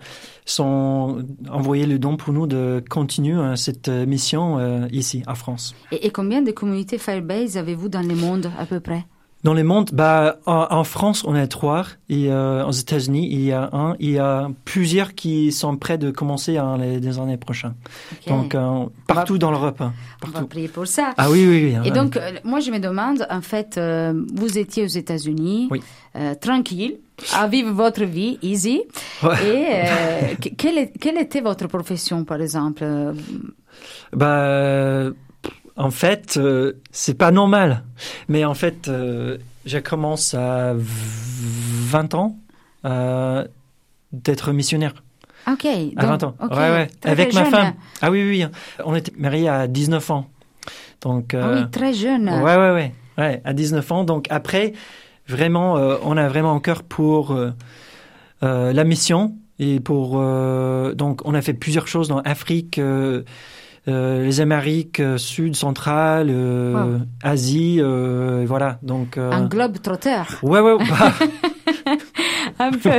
sont 0.46 1.26
envoyées 1.50 1.86
le 1.86 2.00
don 2.00 2.18
pour 2.18 2.34
nous 2.34 2.48
de 2.48 2.84
continuer 2.90 3.36
euh, 3.36 3.56
cette 3.56 3.90
mission 3.90 4.60
euh, 4.60 4.88
ici 4.92 5.24
en 5.28 5.36
France. 5.36 5.76
Et, 5.92 6.06
et 6.06 6.12
combien 6.12 6.42
de 6.42 6.52
communautés 6.52 6.98
Firebase 6.98 7.58
avez-vous 7.58 7.90
dans 7.90 8.08
le 8.08 8.16
monde 8.16 8.52
à 8.60 8.66
peu 8.66 8.80
près? 8.80 9.06
Dans 9.48 9.54
le 9.54 9.64
monde, 9.64 9.92
bah, 9.94 10.40
en, 10.46 10.68
en 10.72 10.84
France, 10.84 11.24
on 11.26 11.34
a 11.34 11.48
trois. 11.48 11.86
Et 12.10 12.30
euh, 12.30 12.66
aux 12.66 12.72
États-Unis, 12.72 13.30
il 13.32 13.40
y 13.46 13.54
a 13.54 13.70
un. 13.72 13.96
Il 13.98 14.10
y 14.12 14.20
a 14.20 14.50
plusieurs 14.66 15.16
qui 15.16 15.54
sont 15.54 15.78
prêts 15.78 15.98
de 15.98 16.12
commencer 16.12 16.58
hein, 16.58 16.78
les, 16.78 17.00
les 17.00 17.18
années 17.18 17.38
prochaines. 17.38 17.76
Donc, 18.28 18.56
euh, 18.56 18.88
partout 19.08 19.38
dans 19.38 19.50
l'Europe. 19.52 19.80
hein, 19.80 19.94
On 20.26 20.32
va 20.32 20.44
prier 20.44 20.68
pour 20.68 20.86
ça. 20.86 21.14
Ah 21.16 21.30
oui, 21.32 21.46
oui, 21.48 21.60
oui. 21.64 21.72
Et 21.86 21.92
hein, 21.92 21.94
donc, 21.94 22.18
euh, 22.18 22.32
moi, 22.44 22.60
je 22.60 22.72
me 22.72 22.80
demande, 22.80 23.26
en 23.30 23.40
fait, 23.40 23.78
euh, 23.78 24.12
vous 24.36 24.58
étiez 24.58 24.84
aux 24.84 24.88
États-Unis, 25.04 25.70
Oui. 25.72 25.82
tranquille, 26.42 26.98
à 27.34 27.48
vivre 27.48 27.72
votre 27.72 28.04
vie, 28.04 28.38
easy. 28.42 28.82
Ouais. 29.24 29.38
Et 30.34 30.36
que- 30.42 30.56
quelle, 30.56 30.92
quelle 31.00 31.18
était 31.20 31.40
votre 31.40 31.68
profession, 31.68 32.26
par 32.26 32.42
exemple? 32.42 32.84
Bah, 34.12 35.10
en 35.78 35.92
fait, 35.92 36.38
euh, 36.38 36.74
c'est 36.92 37.14
pas 37.18 37.32
normal. 37.32 37.84
Mais 38.28 38.44
en 38.46 38.54
fait, 38.54 38.88
euh, 38.88 39.38
j'ai 39.66 39.82
commencé 39.82 40.36
à 40.38 40.74
v- 40.74 40.84
20 40.84 42.14
ans 42.16 42.38
euh, 42.86 43.46
d'être 44.12 44.52
missionnaire. 44.52 44.94
Ok. 45.52 45.66
À 45.66 46.02
donc, 46.02 46.10
20 46.10 46.24
ans. 46.24 46.36
ok, 46.42 46.52
ouais, 46.52 46.58
ouais. 46.72 46.88
Avec 47.04 47.34
ma 47.34 47.44
jeune. 47.44 47.52
femme. 47.52 47.74
Ah 48.02 48.12
oui, 48.12 48.22
oui, 48.24 48.44
oui. 48.44 48.52
On 48.84 48.96
était 48.96 49.14
mariés 49.18 49.48
à 49.50 49.68
19 49.68 50.12
ans. 50.12 50.28
Donc, 51.02 51.34
Ah 51.34 51.38
euh, 51.38 51.62
oui, 51.64 51.70
très 51.72 51.94
jeune. 51.94 52.28
ouais, 52.30 52.42
ouais, 52.58 52.72
ouais, 52.72 52.94
ouais. 53.18 53.42
À 53.46 53.54
19 53.54 53.92
ans. 53.92 54.04
Donc, 54.04 54.28
après, 54.30 54.74
vraiment, 55.28 55.78
euh, 55.78 55.96
on 56.04 56.18
a 56.18 56.28
vraiment 56.28 56.54
un 56.54 56.60
cœur 56.60 56.84
pour 56.84 57.32
euh, 57.32 57.52
la 58.42 58.84
mission. 58.84 59.36
Et 59.60 59.80
pour. 59.80 60.22
donc, 60.96 61.22
on 61.26 61.34
a 61.34 61.42
fait 61.42 61.54
plusieurs 61.54 61.88
choses 61.88 62.08
dans 62.10 62.22
l'Afrique. 62.22 62.80
Euh, 63.88 64.24
les 64.24 64.42
Amériques 64.42 65.00
euh, 65.00 65.18
sud, 65.18 65.56
centrales, 65.56 66.30
euh, 66.30 66.74
Wow. 66.74 67.00
Asie, 67.24 67.82
voilà. 68.46 68.80
Donc, 68.82 69.18
Un 69.18 69.46
globe 69.48 69.80
trotteur, 69.82 70.28
ouais, 70.44 70.60
ouais, 70.60 70.78
bah, 70.78 71.14
un 72.60 72.72
peu. 72.72 72.90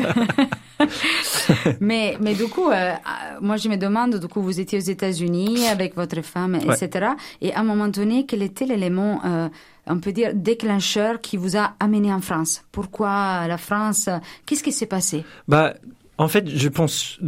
mais, 1.80 2.16
mais 2.20 2.34
du 2.34 2.44
coup, 2.44 2.70
euh, 2.70 2.92
moi 3.40 3.56
je 3.56 3.68
me 3.68 3.76
demande, 3.76 4.16
du 4.18 4.28
coup, 4.28 4.42
vous 4.42 4.60
étiez 4.60 4.78
aux 4.78 4.82
États-Unis 4.82 5.66
avec 5.68 5.94
votre 5.96 6.22
femme, 6.22 6.54
etc. 6.56 7.08
Et 7.40 7.52
à 7.54 7.60
un 7.60 7.64
moment 7.64 7.88
donné, 7.88 8.26
quel 8.26 8.42
était 8.42 8.66
l'élément, 8.66 9.20
euh, 9.24 9.48
on 9.86 9.98
peut 9.98 10.12
dire, 10.12 10.32
déclencheur 10.34 11.20
qui 11.20 11.36
vous 11.36 11.56
a 11.56 11.74
amené 11.80 12.12
en 12.12 12.20
France? 12.20 12.62
Pourquoi 12.72 13.46
la 13.48 13.58
France? 13.58 14.08
Qu'est-ce 14.46 14.62
qui 14.62 14.72
s'est 14.72 14.86
passé? 14.86 15.24
Bah, 15.46 15.74
en 16.18 16.28
fait, 16.28 16.48
je 16.48 16.68
pense 16.68 17.18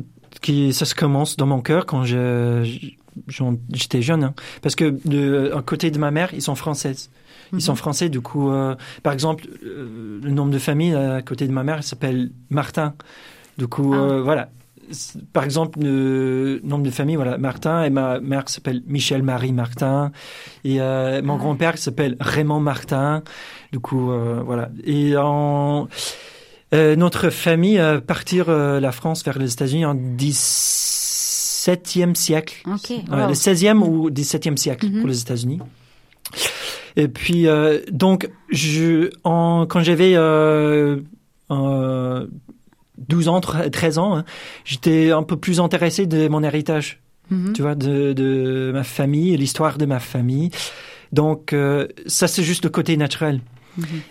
que 0.43 0.71
ça 0.73 0.85
se 0.85 0.95
commence 0.95 1.37
dans 1.37 1.47
mon 1.47 1.61
cœur 1.61 1.87
quand 1.87 2.05
je, 2.05 2.63
j'étais 3.29 4.03
jeune. 4.03 4.25
hein. 4.25 4.35
Parce 4.63 4.75
que 4.75 4.97
de, 5.05 5.53
à 5.57 5.63
côté 5.63 5.91
de 5.91 5.99
ma 5.99 6.11
mère, 6.11 6.31
ils 6.33 6.43
sont 6.43 6.55
françaises. 6.55 7.11
Ils 7.53 7.57
Mhm. 7.57 7.61
sont 7.61 7.75
français, 7.75 8.09
du 8.09 8.21
coup, 8.21 8.51
euh, 8.51 8.77
par 9.03 9.13
exemple, 9.13 9.47
euh, 9.65 10.21
le 10.23 10.31
nom 10.31 10.47
de 10.47 10.59
famille 10.59 10.95
à 10.95 11.21
côté 11.23 11.47
de 11.49 11.53
ma 11.53 11.65
mère 11.65 11.79
il 11.79 11.83
s'appelle 11.83 12.31
Martin. 12.49 12.95
Du 13.59 13.67
coup, 13.67 13.93
Ah. 13.95 13.97
euh, 13.99 14.23
voilà. 14.23 14.51
Par 15.33 15.45
exemple, 15.45 15.79
le 15.81 16.61
nom 16.65 16.79
de 16.81 16.91
famille, 16.91 17.15
voilà, 17.17 17.39
Martin, 17.39 17.85
et 17.85 17.91
ma 17.91 18.19
mère 18.19 18.49
s'appelle 18.49 18.83
Michel-Marie 18.89 19.53
Martin, 19.53 20.11
et 20.65 20.81
euh, 20.81 21.23
mon 21.23 21.35
Ah. 21.35 21.39
grand-père 21.39 21.79
s'appelle 21.79 22.17
Raymond 22.19 22.59
Martin. 22.61 23.23
Du 23.73 23.79
coup, 23.79 24.11
euh, 24.11 24.43
voilà. 24.45 24.69
Et 24.85 25.17
en, 25.17 25.87
euh, 26.75 26.97
notre 26.97 27.31
famille 27.31 27.79
euh, 27.79 28.01
partir 28.01 28.49
euh, 28.49 28.81
la 28.81 28.91
France 28.93 29.25
vers 29.25 29.39
les 29.39 29.53
États-Unis 29.53 29.85
en 29.87 29.95
17e 31.69 32.15
siècle. 32.15 32.55
Wow. 32.67 33.29
Le 33.29 33.35
16e 33.35 33.83
ou 33.83 34.11
17e 34.11 34.57
siècle 34.57 34.87
Mhm. 34.89 34.99
pour 35.01 35.09
les 35.09 35.21
États-Unis. 35.21 35.59
Et 36.97 37.09
puis, 37.09 37.47
euh, 37.47 37.81
donc, 37.91 38.31
je, 38.51 39.11
en, 39.25 39.67
quand 39.69 39.81
j'avais 39.81 40.15
euh, 40.17 40.99
euh, 41.51 42.27
12 43.09 43.29
ans, 43.29 43.41
13 43.41 43.99
ans, 43.99 44.17
hein, 44.17 44.25
j'étais 44.65 45.11
un 45.11 45.23
peu 45.23 45.37
plus 45.37 45.61
intéressé 45.61 46.07
de 46.07 46.29
mon 46.29 46.43
héritage 46.43 47.01
Mhm. 47.31 47.53
tu 47.53 47.63
vois, 47.63 47.77
de, 47.77 48.13
de 48.13 48.71
ma 48.75 48.83
famille, 48.83 49.37
l'histoire 49.37 49.79
de 49.79 49.87
ma 49.87 50.01
famille. 50.01 50.51
Donc, 51.13 51.53
euh, 51.53 51.87
ça, 52.07 52.27
c'est 52.27 52.43
juste 52.43 52.65
le 52.65 52.71
côté 52.71 52.97
naturel. 52.97 53.41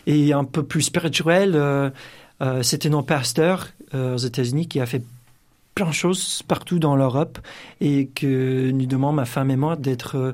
Et 0.08 0.32
un 0.34 0.46
peu 0.46 0.64
plus 0.64 0.84
spirituel, 0.84 1.52
euh, 1.54 1.90
euh, 2.42 2.64
c'était 2.64 2.90
nos 2.90 3.02
pasteurs 3.04 3.68
euh, 3.94 4.16
aux 4.16 4.18
États-Unis 4.18 4.68
qui 4.70 4.80
a 4.80 4.86
fait 4.86 5.04
plein 5.80 5.90
de 5.90 5.94
choses 5.96 6.42
partout 6.48 6.78
dans 6.80 6.96
l'Europe 6.98 7.40
et 7.80 8.08
que 8.08 8.70
nous 8.72 8.86
demandons, 8.86 9.14
ma 9.16 9.26
femme 9.26 9.50
et 9.50 9.56
moi, 9.56 9.76
d'être, 9.78 10.18
euh, 10.18 10.32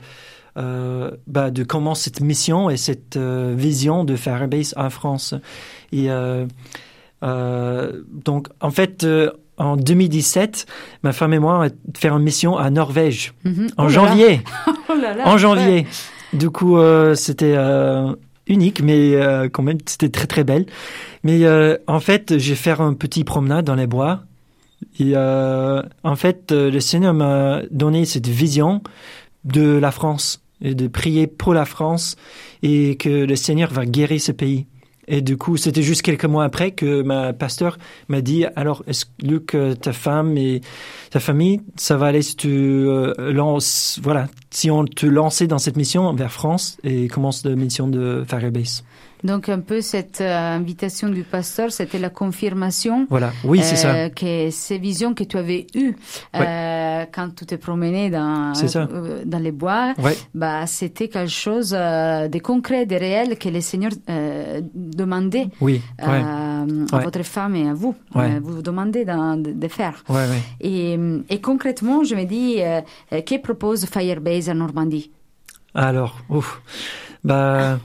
euh, 0.58 1.12
bah, 1.28 1.52
de 1.52 1.64
comment 1.64 1.94
cette 1.94 2.20
mission 2.22 2.70
et 2.72 2.78
cette 2.78 3.16
euh, 3.18 3.54
vision 3.56 4.04
de 4.06 4.16
Firebase 4.16 4.74
en 4.76 4.90
France. 4.90 5.36
Et 5.92 6.08
euh, 6.10 6.46
donc, 7.22 8.48
en 8.60 8.72
fait, 8.72 9.06
en 9.58 9.78
2017, 9.78 10.66
ma 11.04 11.14
femme 11.14 11.34
et 11.34 11.40
moi, 11.40 11.60
on 11.64 11.98
fait 11.98 12.10
une 12.10 12.20
mission 12.20 12.58
à 12.58 12.70
Norvège 12.70 13.34
Mhm. 13.44 13.68
en 13.78 13.86
Oh 13.86 13.90
janvier. 13.90 14.42
Oh 14.90 14.94
là 15.00 15.14
là. 15.16 15.28
En 15.28 15.38
janvier. 15.38 15.86
Du 16.34 16.50
coup, 16.52 16.78
c'était 17.16 17.56
unique, 18.48 18.82
mais 18.84 19.14
quand 19.52 19.64
même, 19.64 19.78
c'était 19.88 20.10
très 20.10 20.28
très 20.28 20.44
belle. 20.44 20.66
Mais 21.24 21.42
en 21.88 22.00
fait, 22.00 22.38
j'ai 22.38 22.54
fait 22.56 22.80
un 22.80 22.94
petit 22.94 23.24
promenade 23.24 23.66
dans 23.66 23.74
les 23.76 23.88
bois. 23.88 24.22
Et 25.00 25.14
euh, 25.16 25.82
en 26.04 26.16
fait, 26.16 26.52
euh, 26.52 26.72
le 26.72 26.80
Seigneur 26.80 27.14
m'a 27.14 27.62
donné 27.72 28.06
cette 28.06 28.28
vision 28.28 28.82
de 29.44 29.78
la 29.78 29.92
France 29.92 30.42
et 30.62 30.74
de 30.74 30.88
prier 30.88 31.28
pour 31.28 31.54
la 31.54 31.66
France 31.66 32.16
et 32.64 32.96
que 32.96 33.10
le 33.10 33.36
Seigneur 33.36 33.72
va 33.72 33.86
guérir 33.86 34.22
ce 34.22 34.32
pays. 34.32 34.66
Et 35.08 35.22
du 35.22 35.38
coup, 35.38 35.58
c'était 35.58 35.84
juste 35.84 36.02
quelques 36.02 36.26
mois 36.26 36.44
après 36.44 36.72
que 36.72 37.04
ma 37.04 37.34
pasteur 37.34 37.78
m'a 38.08 38.22
dit, 38.22 38.46
alors, 38.56 38.84
est-ce 38.88 39.06
Luc, 39.22 39.54
euh, 39.54 39.76
ta 39.76 39.94
femme 39.94 40.38
et 40.38 40.62
ta 41.12 41.20
famille, 41.20 41.62
ça 41.76 41.96
va 41.98 42.08
aller 42.08 42.22
si 42.22 42.36
tu 42.36 42.50
euh, 42.50 43.14
lances, 43.32 44.00
voilà, 44.02 44.28
si 44.50 44.72
on 44.72 44.86
te 44.86 45.06
lançait 45.06 45.48
dans 45.48 45.60
cette 45.60 45.78
mission 45.78 46.12
vers 46.14 46.32
France 46.32 46.78
et 46.84 47.08
commence 47.08 47.46
la 47.46 47.56
mission 47.56 47.88
de 47.88 48.24
Firebase. 48.28 48.84
Donc 49.24 49.50
un 49.50 49.60
peu 49.60 49.82
cette 49.82 50.22
euh, 50.22 50.56
invitation 50.56 51.10
du 51.10 51.24
pasteur, 51.24 51.72
c'était 51.72 51.98
la 52.00 52.10
confirmation 52.10 53.08
Voilà, 53.10 53.32
oui, 53.44 53.62
c'est 53.64 53.76
ça. 53.76 53.94
euh, 53.96 54.10
que 54.10 54.50
ces 54.52 54.78
visions 54.78 55.14
que 55.14 55.24
tu 55.24 55.38
avais 55.38 55.66
eues 55.74 55.96
euh, 56.36 57.06
quand 57.12 57.30
tu 57.36 57.46
te 57.46 57.56
promenais 57.56 58.10
dans, 58.10 58.54
les 59.40 59.52
bois, 59.52 59.94
Ouais, 60.04 60.16
bah, 60.34 60.68
c'était 60.68 61.08
quelque 61.08 61.32
chose 61.32 61.72
de 61.72 62.40
concret, 62.40 62.86
de 62.86 62.96
réel 62.96 63.38
que 63.38 63.50
le 63.50 63.62
Seigneur 63.62 63.92
demandait 64.74 65.48
oui, 65.62 65.82
ouais, 66.00 66.06
à 66.08 66.66
votre 67.00 67.24
femme 67.24 67.56
et 67.56 67.68
à 67.70 67.74
vous. 67.74 67.96
Vous 68.14 68.56
vous 68.56 68.62
demandez 68.62 69.06
de, 69.06 69.54
de 69.54 69.68
faire. 69.68 70.04
Et, 70.62 70.98
et 71.30 71.42
concrètement, 71.42 72.04
je 72.04 72.16
me 72.16 72.26
dis, 72.26 72.58
que 73.12 73.38
propose 73.40 73.86
Firebase 73.86 74.50
en 74.50 74.56
Normandie? 74.56 75.12
Alors, 75.74 76.20
ouf, 76.30 76.62
bah, 77.24 77.80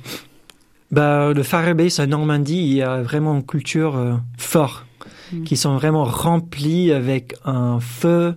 bah, 0.90 1.32
le 1.34 1.42
Firebase 1.42 2.00
à 2.00 2.06
Normandie, 2.06 2.58
il 2.62 2.72
y 2.74 2.82
a 2.82 3.02
vraiment 3.02 3.34
une 3.36 3.44
culture 3.44 3.96
euh, 3.96 4.14
forte, 4.38 4.84
Mm. 5.32 5.44
qui 5.44 5.56
sont 5.56 5.76
vraiment 5.76 6.02
remplis 6.02 6.90
avec 6.90 7.34
un 7.44 7.78
feu 7.78 8.34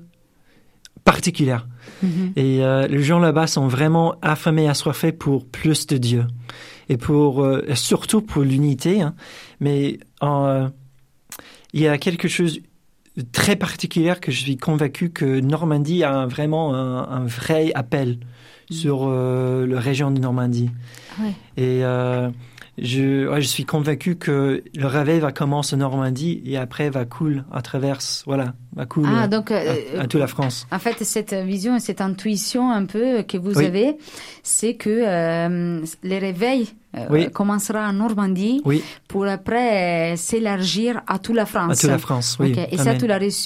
particulier. 1.04 1.58
Mhm. 2.04 2.34
Et 2.36 2.64
euh, 2.64 2.88
les 2.88 3.02
gens 3.02 3.18
là-bas 3.18 3.48
sont 3.48 3.68
vraiment 3.68 4.16
affamés, 4.22 4.70
assoiffés 4.70 5.12
pour 5.12 5.46
plus 5.48 5.88
de 5.88 5.98
Dieu. 5.98 6.26
Et 6.90 6.98
pour 6.98 7.44
euh, 7.44 7.66
surtout 7.74 8.22
pour 8.22 8.44
l'unité. 8.44 9.02
hein. 9.02 9.16
Mais 9.60 9.98
il 10.22 11.82
y 11.82 11.88
a 11.88 11.98
quelque 11.98 12.28
chose 12.28 12.60
de 13.18 13.24
très 13.32 13.56
particulier 13.56 14.14
que 14.22 14.32
je 14.32 14.42
suis 14.42 14.58
convaincu 14.58 15.10
que 15.10 15.40
Normandie 15.40 16.04
a 16.04 16.28
vraiment 16.28 16.76
un, 16.76 17.10
un 17.10 17.26
vrai 17.26 17.72
appel 17.74 18.20
sur 18.74 19.08
euh, 19.08 19.66
la 19.66 19.80
région 19.80 20.12
de 20.12 20.20
Normandie. 20.20 20.70
Ouais. 21.20 21.34
Et 21.58 21.84
euh, 21.86 22.30
je, 22.78 23.30
ouais, 23.30 23.42
je 23.42 23.48
suis 23.48 23.66
convaincu 23.66 24.16
que 24.16 24.64
le 24.76 24.86
réveil 24.86 25.20
va 25.20 25.32
commencer 25.32 25.76
en 25.76 25.80
Normandie 25.80 26.42
et 26.46 26.58
après 26.58 26.90
va 26.90 27.06
couler 27.06 27.42
à 27.52 27.62
travers, 27.62 28.00
voilà, 28.26 28.54
va 28.76 28.86
couler 28.86 29.10
Ah, 29.12 29.28
donc, 29.28 29.52
euh, 29.52 29.76
à, 29.98 30.02
à 30.04 30.08
toute 30.08 30.20
la 30.20 30.28
France. 30.28 30.68
En 30.72 30.80
fait, 30.80 31.04
cette 31.04 31.34
vision 31.34 31.76
et 31.76 31.80
cette 31.80 32.02
intuition 32.02 32.72
un 32.72 32.86
peu 32.86 33.24
que 33.24 33.38
vous 33.38 33.58
Oui. 33.58 33.66
avez, 33.66 33.98
c'est 34.44 34.76
que 34.76 34.90
euh, 34.90 35.82
le 36.04 36.20
réveil 36.20 36.70
euh, 36.96 37.06
Oui. 37.10 37.32
commencera 37.32 37.88
en 37.90 37.94
Normandie 37.94 38.62
Oui, 38.66 38.84
pour 39.08 39.26
après 39.26 40.14
euh, 40.14 40.16
s'élargir 40.16 41.02
à 41.08 41.18
toute 41.20 41.36
la 41.36 41.46
France. 41.48 41.72
à 41.72 41.76
toute 41.82 41.90
la 41.90 41.98
France, 41.98 42.38
oui. 42.40 42.54
Et 42.72 42.78
ça, 42.78 42.92
Amen. 42.92 43.00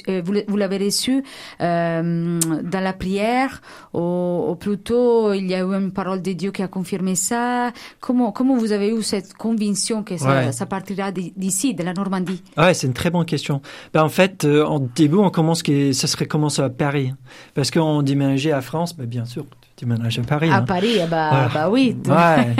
euh, 0.09 0.21
vous 0.47 0.57
l'avez 0.57 0.77
reçu 0.77 1.23
euh, 1.61 2.39
dans 2.63 2.79
la 2.81 2.93
prière 2.93 3.61
ou, 3.93 4.45
ou 4.49 4.55
plutôt 4.55 5.33
il 5.33 5.47
y 5.47 5.55
a 5.55 5.59
eu 5.59 5.73
une 5.73 5.91
parole 5.91 6.21
de 6.21 6.33
Dieu 6.33 6.51
qui 6.51 6.61
a 6.63 6.67
confirmé 6.67 7.15
ça 7.15 7.71
Comment, 7.99 8.31
comment 8.31 8.57
vous 8.57 8.71
avez 8.71 8.89
eu 8.89 9.01
cette 9.01 9.33
conviction 9.33 10.03
que 10.03 10.17
ça, 10.17 10.27
Ouais. 10.27 10.51
ça 10.51 10.65
partira 10.65 11.11
d'i- 11.11 11.33
d'ici, 11.35 11.73
de 11.73 11.83
la 11.83 11.93
Normandie? 11.93 12.43
Ouais, 12.57 12.73
c'est 12.73 12.87
une 12.87 12.93
très 12.93 13.09
bonne 13.09 13.25
question. 13.25 13.61
Ben, 13.93 14.03
en 14.03 14.09
fait, 14.09 14.43
euh, 14.45 14.65
en 14.65 14.79
début, 14.79 15.16
on 15.21 15.29
commence 15.29 15.63
que 15.63 15.91
ça 15.93 16.07
serait 16.07 16.25
commencé 16.27 16.61
à 16.61 16.69
Paris. 16.69 17.13
Parce 17.53 17.71
qu'on 17.71 18.01
déménageait 18.01 18.51
à 18.51 18.61
France, 18.61 18.95
ben, 18.95 19.05
bien 19.05 19.25
sûr, 19.25 19.45
tu 19.77 19.85
déménages 19.85 20.19
à 20.19 20.23
Paris. 20.23 20.49
À 20.49 20.57
hein. 20.57 20.61
Paris, 20.63 20.93
eh 20.95 21.07
bah, 21.07 21.29
Voilà. 21.29 21.49
bah 21.53 21.69
oui. 21.69 21.95
Ouais. 22.07 22.55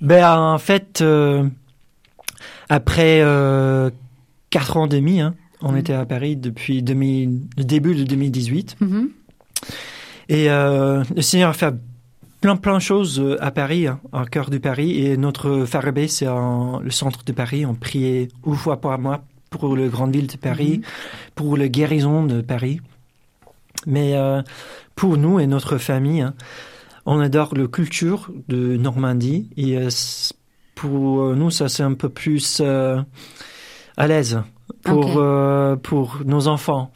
Ben, 0.00 0.38
en 0.38 0.58
fait, 0.58 1.00
euh, 1.00 1.48
après 2.68 3.20
euh, 3.22 3.90
quatre 4.50 4.76
ans 4.76 4.86
et 4.86 5.00
demi, 5.00 5.20
hein, 5.20 5.34
on 5.62 5.72
Mhm. 5.72 5.78
était 5.78 5.92
à 5.94 6.04
Paris 6.04 6.36
depuis 6.36 6.82
2000 6.82 7.40
le 7.56 7.64
début 7.64 7.94
de 7.94 8.04
2018. 8.04 8.76
Mhm. 8.80 9.10
Et 10.28 10.50
euh, 10.50 11.02
le 11.14 11.22
Seigneur 11.22 11.50
a 11.50 11.52
fait 11.54 11.74
plein 12.40 12.56
plein 12.56 12.74
de 12.76 12.82
choses 12.82 13.18
euh, 13.20 13.42
à 13.42 13.50
Paris, 13.50 13.86
hein, 13.86 14.00
au 14.12 14.24
cœur 14.24 14.50
de 14.50 14.58
Paris. 14.58 15.00
Et 15.06 15.16
notre 15.16 15.64
Farabé, 15.64 16.08
c'est 16.08 16.28
en- 16.28 16.80
le 16.80 16.90
centre 16.90 17.24
de 17.24 17.32
Paris. 17.32 17.64
On 17.64 17.74
priait 17.74 18.28
une 18.46 18.54
fois 18.54 18.80
par 18.80 18.98
mois 18.98 19.22
pour 19.50 19.76
le 19.76 19.88
grande 19.88 20.12
ville 20.12 20.26
de 20.26 20.36
Paris, 20.36 20.80
pour 21.34 21.56
la 21.56 21.68
guérison 21.68 22.24
de 22.24 22.40
Paris. 22.40 22.80
Mais 23.86 24.16
euh, 24.16 24.42
pour 24.94 25.16
nous 25.16 25.38
et 25.38 25.46
notre 25.46 25.78
famille, 25.78 26.22
hein, 26.22 26.34
on 27.04 27.20
adore 27.20 27.54
la 27.54 27.66
culture 27.66 28.30
de 28.48 28.76
Normandie. 28.76 29.48
Et 29.56 29.76
euh, 29.76 29.88
pour 30.74 31.22
euh, 31.22 31.34
nous, 31.34 31.50
ça 31.50 31.68
c'est 31.68 31.82
un 31.82 31.94
peu 31.94 32.08
plus 32.08 32.60
euh, 32.64 33.00
à 33.96 34.06
l'aise 34.06 34.40
pour, 34.82 35.22
pour 35.82 36.18
nos 36.24 36.48
enfants. 36.48 36.90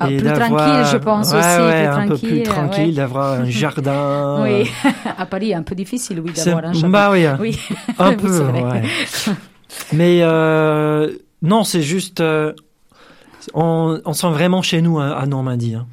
Ah, 0.00 0.10
Et 0.10 0.16
plus 0.18 0.32
tranquille, 0.32 0.86
je 0.92 0.96
pense 0.96 1.32
ouais, 1.32 1.38
aussi, 1.38 1.58
ouais, 1.58 1.86
un 1.86 2.06
peu 2.06 2.16
plus 2.16 2.42
tranquille, 2.44 2.86
ouais. 2.90 2.92
d'avoir 2.92 3.32
un 3.40 3.44
jardin. 3.50 4.44
Oui, 4.44 4.70
à 5.18 5.26
Paris, 5.26 5.52
un 5.52 5.64
peu 5.64 5.74
difficile, 5.74 6.20
oui, 6.20 6.30
d'avoir 6.32 6.66
un 6.66 6.72
jardin. 6.72 6.88
Bah 6.88 7.10
oui, 7.10 7.26
Oui, 7.40 7.58
un 7.98 8.12
peu. 8.14 8.46
Mais 9.92 10.20
euh, 10.22 11.10
non, 11.42 11.64
c'est 11.64 11.82
juste, 11.82 12.20
euh, 12.20 12.52
on, 13.54 14.00
on 14.04 14.12
sent 14.12 14.30
vraiment 14.30 14.62
chez 14.62 14.82
nous 14.82 14.98
à, 14.98 15.16
à 15.16 15.26
Normandie. 15.26 15.74
hein. 15.74 15.86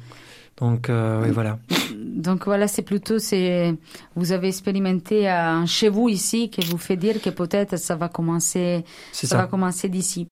Donc 0.58 0.88
euh, 0.88 1.22
oui, 1.24 1.30
voilà. 1.32 1.58
Donc 1.94 2.46
voilà, 2.46 2.66
c'est 2.66 2.82
plutôt, 2.82 3.18
c'est, 3.18 3.74
vous 4.14 4.32
avez 4.32 4.48
expérimenté 4.48 5.28
un 5.28 5.66
chez 5.66 5.90
vous 5.90 6.08
ici 6.08 6.48
qui 6.48 6.62
vous 6.62 6.78
fait 6.78 6.96
dire 6.96 7.20
que 7.20 7.28
peut-être 7.30 7.76
ça 7.78 7.94
va 7.94 8.08
commencer, 8.08 8.84
ça 9.12 9.36
va 9.36 9.42
ça. 9.42 9.48
commencer 9.48 9.88
d'ici. 9.90 10.26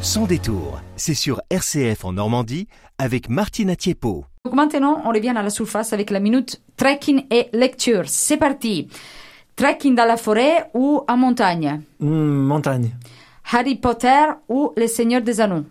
Sans 0.00 0.26
détour, 0.26 0.77
c'est 0.98 1.14
sur 1.14 1.40
RCF 1.50 2.04
en 2.04 2.12
Normandie 2.12 2.68
avec 2.98 3.28
Martina 3.30 3.76
Tiepo. 3.76 4.24
Donc 4.44 4.54
maintenant, 4.54 5.00
on 5.04 5.10
revient 5.10 5.34
à 5.36 5.42
la 5.42 5.50
surface 5.50 5.92
avec 5.92 6.10
la 6.10 6.20
minute 6.20 6.60
trekking 6.76 7.24
et 7.30 7.48
lecture. 7.52 8.04
C'est 8.06 8.36
parti. 8.36 8.88
Trekking 9.56 9.94
dans 9.94 10.04
la 10.04 10.16
forêt 10.16 10.70
ou 10.74 11.02
en 11.08 11.16
montagne? 11.16 11.80
Hmm, 12.00 12.46
montagne. 12.46 12.90
Harry 13.52 13.76
Potter 13.76 14.24
ou 14.48 14.72
Les 14.76 14.88
Seigneurs 14.88 15.22
des 15.22 15.40
Anneaux? 15.40 15.64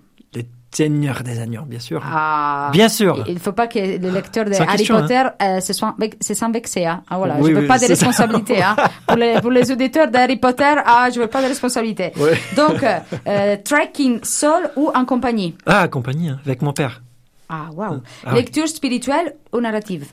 Les 0.74 0.84
seigneurs 0.84 1.24
des 1.24 1.40
agneaux, 1.40 1.64
bien 1.64 1.80
sûr. 1.80 2.02
Ah, 2.06 2.70
Bien 2.74 2.90
sûr. 2.90 3.24
Il 3.28 3.36
ne 3.36 3.40
faut 3.40 3.52
pas 3.54 3.68
que 3.68 3.80
les 3.80 3.98
lecteurs 3.98 4.46
de 4.46 4.54
Harry 4.54 4.78
question, 4.78 4.96
hein. 4.96 5.02
Potter 5.02 5.24
euh, 5.42 5.60
se, 5.60 5.74
soient, 5.74 5.96
se 6.22 6.34
sentent 6.34 6.54
vexés. 6.54 6.86
Hein. 6.86 7.04
Ah, 7.10 7.18
voilà, 7.18 7.36
Oui, 7.38 7.46
je 7.46 7.50
ne 7.50 7.56
veux 7.56 7.62
oui, 7.62 7.68
pas 7.68 7.80
de 7.80 7.86
responsabilité. 7.86 8.62
Hein. 8.62 8.76
Pour, 9.08 9.16
les, 9.18 9.42
pour 9.42 9.50
les 9.52 9.72
auditeurs 9.72 10.10
d'Harry 10.12 10.36
Potter, 10.38 10.76
ah, 10.86 11.10
je 11.12 11.18
ne 11.20 11.24
veux 11.24 11.30
pas 11.30 11.42
de 11.42 11.48
responsabilité. 11.48 12.12
Ouais. 12.18 12.38
Donc, 12.56 12.84
euh, 12.84 13.00
euh, 13.28 13.58
trekking 13.64 14.20
seul 14.24 14.70
ou 14.76 14.92
en 14.94 15.06
compagnie? 15.06 15.56
Ah, 15.66 15.82
accompagné, 15.82 16.30
hein, 16.30 16.40
avec 16.46 16.62
mon 16.62 16.74
père. 16.74 17.02
Ah, 17.50 17.70
waouh. 17.74 18.02
Ah 18.26 18.30
oui. 18.32 18.36
Lecture 18.36 18.68
spirituelle 18.68 19.36
ou 19.54 19.60
narrative? 19.62 20.06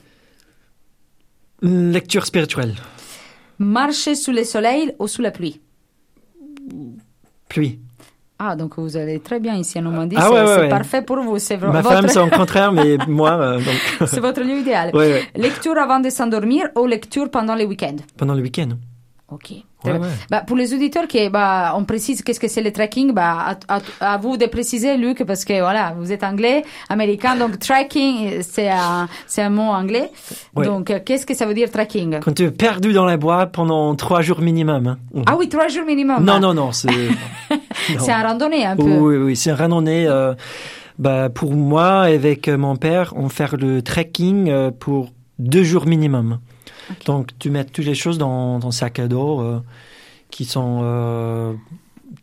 Lecture 1.61 2.25
spirituelle. 2.25 2.75
Marcher 3.59 4.15
sous 4.15 4.31
le 4.31 4.43
soleil 4.43 4.93
ou 4.99 5.07
sous 5.07 5.21
la 5.21 5.31
pluie? 5.31 5.61
Pluie. 7.49 7.79
Ah, 8.37 8.55
donc 8.55 8.77
vous 8.77 8.97
allez 8.97 9.19
très 9.19 9.39
bien 9.39 9.55
ici 9.55 9.79
en 9.79 9.83
Normandie. 9.83 10.15
Ah 10.19 10.27
c'est 10.27 10.33
ouais, 10.33 10.57
ouais, 10.63 10.69
parfait 10.69 11.01
pour 11.01 11.17
vous. 11.21 11.39
C'est 11.39 11.57
Ma 11.57 11.81
votre, 11.81 11.89
femme, 11.89 12.07
c'est 12.09 12.19
au 12.19 12.27
contraire, 12.27 12.71
mais 12.73 12.97
moi, 13.07 13.31
euh, 13.31 13.59
c'est 14.05 14.19
votre 14.19 14.41
lieu 14.41 14.57
idéal. 14.59 14.91
ouais. 14.93 15.23
Lecture 15.35 15.77
avant 15.77 15.99
de 16.01 16.09
s'endormir 16.09 16.67
ou 16.77 16.85
lecture 16.85 17.29
pendant 17.31 17.55
les 17.55 17.65
week-ends? 17.65 17.95
Pendant 18.17 18.33
le 18.33 18.41
week-end. 18.41 18.69
Ok. 19.35 19.51
Ouais, 19.51 19.91
Très 19.91 19.99
bien. 19.99 20.07
ouais. 20.07 20.13
Bah, 20.31 20.41
pour 20.47 20.57
les 20.57 20.73
auditeurs 20.73 21.07
qui, 21.07 21.29
bah, 21.29 21.73
on 21.77 21.83
précise 21.85 22.23
qu'est-ce 22.23 22.39
que 22.39 22.47
c'est 22.47 22.63
le 22.63 22.71
trekking, 22.71 23.11
bah, 23.13 23.55
à, 23.67 23.75
à- 23.77 24.13
à 24.13 24.17
vous 24.17 24.35
de 24.37 24.45
préciser, 24.47 24.97
Luc, 24.97 25.23
parce 25.25 25.45
que 25.45 25.59
voilà, 25.59 25.93
vous 25.99 26.11
êtes 26.11 26.23
anglais, 26.23 26.63
américain, 26.89 27.35
donc 27.35 27.59
trekking, 27.59 28.41
c'est 28.41 28.69
un, 28.69 29.07
c'est 29.27 29.43
un 29.43 29.49
mot 29.51 29.69
anglais. 29.81 30.09
Ouais. 30.55 30.65
Donc, 30.65 30.89
euh, 30.89 30.99
qu'est-ce 31.05 31.25
que 31.25 31.35
ça 31.35 31.45
veut 31.45 31.53
dire 31.53 31.69
trekking 31.69 32.19
Quand 32.21 32.33
tu 32.33 32.43
es 32.45 32.51
perdu 32.51 32.93
dans 32.93 33.05
les 33.05 33.17
bois 33.17 33.45
pendant 33.45 33.93
trois 33.95 34.21
jours 34.21 34.41
minimum. 34.41 34.87
hein. 35.15 35.21
Ah 35.27 35.35
oui, 35.37 35.49
trois 35.49 35.67
jours 35.67 35.85
minimum. 35.85 36.23
Non, 36.23 36.39
non, 36.39 36.53
non, 36.55 36.71
c'est. 36.71 36.87
C'est 37.99 38.11
un 38.11 38.23
randonnée 38.27 38.65
un 38.65 38.75
peu. 38.75 38.83
Oui, 38.83 39.17
oui, 39.17 39.35
c'est 39.35 39.51
une 39.51 39.57
randonnée. 39.57 40.07
euh, 40.07 40.33
bah, 40.97 41.29
pour 41.29 41.53
moi, 41.53 42.01
avec 42.03 42.47
mon 42.47 42.75
père, 42.77 43.13
on 43.15 43.29
fait 43.29 43.51
le 43.51 43.81
trekking 43.83 44.49
euh, 44.49 44.71
pour 44.71 45.11
deux 45.37 45.63
jours 45.63 45.85
minimum. 45.85 46.39
Donc, 47.05 47.29
tu 47.39 47.49
mets 47.49 47.65
toutes 47.65 47.85
les 47.85 47.95
choses 47.95 48.17
dans 48.17 48.59
ton 48.59 48.71
sac 48.71 48.99
à 48.99 49.07
dos 49.07 49.39
euh, 49.41 49.59
qui 50.29 50.45
sont. 50.45 50.81
Euh, 50.83 51.53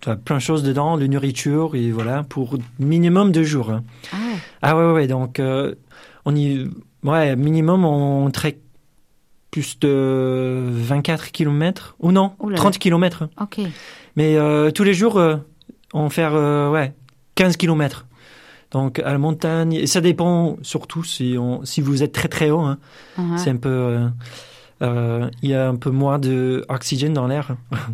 tu 0.01 0.09
as 0.09 0.17
plein 0.17 0.37
de 0.37 0.41
choses 0.43 0.63
dedans, 0.63 0.97
de 0.97 1.07
nourriture, 1.07 1.75
et 1.75 1.91
voilà, 1.91 2.23
pour 2.25 2.57
minimum 2.79 3.33
deux 3.33 3.45
jours. 3.45 3.71
hein. 3.71 3.85
Ah, 4.13 4.17
Ah 4.63 4.77
ouais, 4.77 4.93
ouais, 4.93 5.07
donc 5.07 5.39
euh, 5.41 5.75
on 6.25 6.35
y. 6.37 6.69
Ouais, 7.05 7.35
minimum, 7.37 7.85
on 7.85 8.31
trek 8.31 8.59
plus 9.51 9.79
de 9.81 10.63
24 10.71 11.31
km, 11.33 11.95
ou 12.01 12.11
non, 12.13 12.33
Ouh 12.41 12.49
là 12.49 12.55
là. 12.55 12.61
30 12.61 12.79
km. 12.79 13.29
ok. 13.41 13.61
Mais 14.17 14.37
tous 14.73 14.85
les 14.85 14.95
jours, 14.95 15.21
on 15.93 16.09
fait 16.11 16.27
ouais, 16.29 16.95
15 17.35 17.57
km. 17.57 18.07
Donc 18.71 19.01
à 19.01 19.13
la 19.13 19.19
montagne, 19.19 19.75
et 19.75 19.87
ça 19.87 20.01
dépend 20.01 20.57
surtout 20.63 21.05
si, 21.05 21.37
on, 21.39 21.63
si 21.67 21.83
vous 21.83 22.03
êtes 22.03 22.13
très 22.13 22.29
très 22.29 22.49
haut. 22.51 22.61
hein. 22.61 22.79
Uh-huh. 23.19 23.37
C'est 23.37 23.51
un 23.51 23.57
peu, 23.57 23.69
euh, 23.69 24.09
euh, 24.83 25.29
il 25.43 25.51
y 25.51 25.55
a 25.55 25.69
un 25.69 25.77
peu 25.77 25.91
moins 25.91 26.19
d'oxygène 26.19 27.13
dans 27.13 27.27
l'air. 27.27 27.49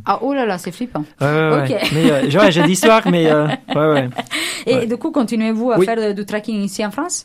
Ah, 0.07 0.18
oh 0.22 0.33
là 0.33 0.46
là, 0.46 0.59
c'est 0.59 0.72
flippant. 0.72 1.05
Ouais, 1.20 1.27
ouais, 1.27 1.51
ouais. 1.51 1.74
Ok. 1.83 1.90
Mais 1.94 2.11
euh, 2.11 2.40
ouais, 2.40 2.51
j'ai 2.53 2.62
l'histoire, 2.62 3.03
mais 3.11 3.31
euh, 3.31 3.46
ouais, 3.74 3.92
ouais. 3.92 4.09
Et 4.66 4.74
Ouais. 4.74 4.87
du 4.87 4.96
coup, 4.96 5.11
continuez-vous 5.12 5.70
à 5.72 5.79
Oui. 5.79 5.87
faire 5.87 5.98
euh, 5.98 6.12
du 6.12 6.24
trekking 6.24 6.62
ici 6.62 6.85
en 6.85 6.90
France? 6.90 7.24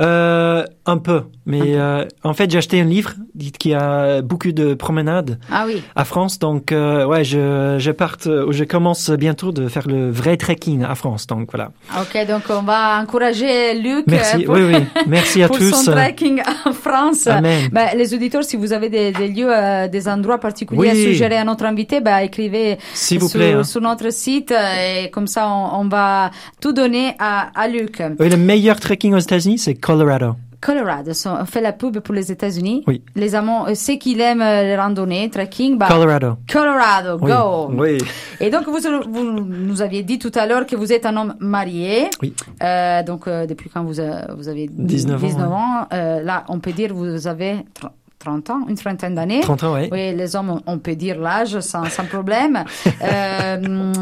Euh, 0.00 0.64
un 0.86 0.98
peu, 0.98 1.22
mais 1.46 1.60
Un 1.60 1.64
peu. 1.64 1.70
euh, 1.78 2.04
en 2.24 2.34
fait 2.34 2.50
j'ai 2.50 2.58
acheté 2.58 2.80
un 2.80 2.84
livre 2.84 3.14
qui 3.58 3.72
a 3.74 4.20
beaucoup 4.22 4.52
de 4.52 4.74
promenades 4.74 5.38
Ah 5.50 5.64
oui. 5.66 5.82
à 5.96 6.04
France, 6.04 6.38
donc 6.38 6.72
euh, 6.72 7.06
ouais, 7.06 7.24
je, 7.24 7.76
je 7.78 7.90
parte, 7.90 8.26
euh, 8.26 8.50
je 8.50 8.64
commence 8.64 9.10
bientôt 9.10 9.52
de 9.52 9.68
faire 9.68 9.86
le 9.88 10.10
vrai 10.10 10.36
trekking 10.36 10.84
à 10.84 10.94
France, 10.94 11.26
donc 11.26 11.48
voilà. 11.52 11.70
Ok, 12.00 12.26
donc 12.28 12.42
on 12.50 12.62
va 12.62 13.00
encourager 13.00 13.74
Luc 13.80 14.04
Merci, 14.08 14.42
pour, 14.44 14.54
oui, 14.56 14.62
oui, 14.74 14.84
merci 15.06 15.42
à 15.42 15.48
pour 15.48 15.58
tous. 15.58 15.70
son 15.84 15.92
trekking 15.92 16.42
en 16.66 16.72
France. 16.72 17.26
Amen. 17.26 17.68
Ben, 17.72 17.88
les 17.96 18.12
auditeurs, 18.14 18.44
si 18.44 18.56
vous 18.56 18.72
avez 18.72 18.88
des, 18.88 19.12
des 19.12 19.28
lieux, 19.28 19.48
euh, 19.50 19.88
des 19.88 20.08
endroits 20.08 20.38
particuliers 20.38 20.90
à 20.90 20.94
suggérer 20.94 21.36
à 21.36 21.44
notre 21.44 21.64
invité, 21.64 22.00
ben, 22.00 22.18
écrivez 22.18 22.76
vous 22.76 23.28
sur, 23.28 23.30
plaît. 23.38 23.52
hein. 23.54 23.64
sur 23.64 23.80
notre 23.80 24.10
site 24.12 24.52
et 24.52 25.10
comme 25.10 25.26
ça 25.28 25.48
on, 25.48 25.80
on 25.80 25.88
va 25.88 26.30
tout 26.60 26.72
donner 26.72 27.14
à, 27.18 27.48
à 27.58 27.68
Luc. 27.68 28.02
Oui, 28.18 28.28
le 28.28 28.36
meilleur 28.36 28.78
trekking 28.80 29.14
aux 29.14 29.18
États-Unis, 29.18 29.58
c'est 29.58 29.74
Colorado. 29.84 30.36
Colorado, 30.62 31.12
so- 31.12 31.28
on 31.38 31.44
fait 31.44 31.60
la 31.60 31.72
pub 31.74 31.98
pour 32.00 32.14
les 32.14 32.32
États-Unis. 32.32 32.84
Oui. 32.86 33.02
Les 33.14 33.34
amants, 33.34 33.66
euh, 33.68 33.74
ceux 33.74 33.96
qui 33.96 34.18
aiment 34.18 34.40
euh, 34.40 34.62
les 34.62 34.76
randonnées, 34.76 35.28
trekking, 35.28 35.76
bah, 35.76 35.88
Colorado. 35.90 36.38
Colorado, 36.50 37.18
Oui. 37.20 37.30
go. 37.30 37.70
Oui. 37.82 37.98
Et 38.40 38.48
donc, 38.48 38.64
vous, 38.66 38.78
vous 39.06 39.24
nous 39.24 39.82
aviez 39.82 40.02
dit 40.02 40.18
tout 40.18 40.32
à 40.34 40.46
l'heure 40.46 40.64
que 40.64 40.74
vous 40.74 40.90
êtes 40.90 41.04
un 41.04 41.14
homme 41.18 41.34
marié. 41.38 42.08
Oui. 42.22 42.32
Euh, 42.62 43.02
donc, 43.02 43.28
euh, 43.28 43.44
depuis 43.44 43.68
quand 43.68 43.84
vous, 43.84 44.00
euh, 44.00 44.22
vous 44.38 44.48
avez 44.48 44.66
19 44.72 45.22
ans, 45.22 45.52
ans, 45.52 45.86
euh, 45.92 46.22
là, 46.22 46.44
on 46.48 46.58
peut 46.60 46.72
dire 46.72 46.94
vous 46.94 47.26
avez 47.26 47.56
tr- 47.78 47.90
30 48.18 48.48
ans, 48.48 48.60
une 48.66 48.76
trentaine 48.76 49.14
d'années. 49.16 49.40
30 49.40 49.64
ans, 49.64 49.74
oui. 49.74 49.90
Oui, 49.92 50.14
les 50.14 50.34
hommes, 50.34 50.62
on- 50.66 50.78
peut 50.78 50.94
dire 50.96 51.20
l'âge 51.20 51.60
sans, 51.60 51.84
sans 51.90 52.06
problème. 52.06 52.64
euh, 53.02 53.58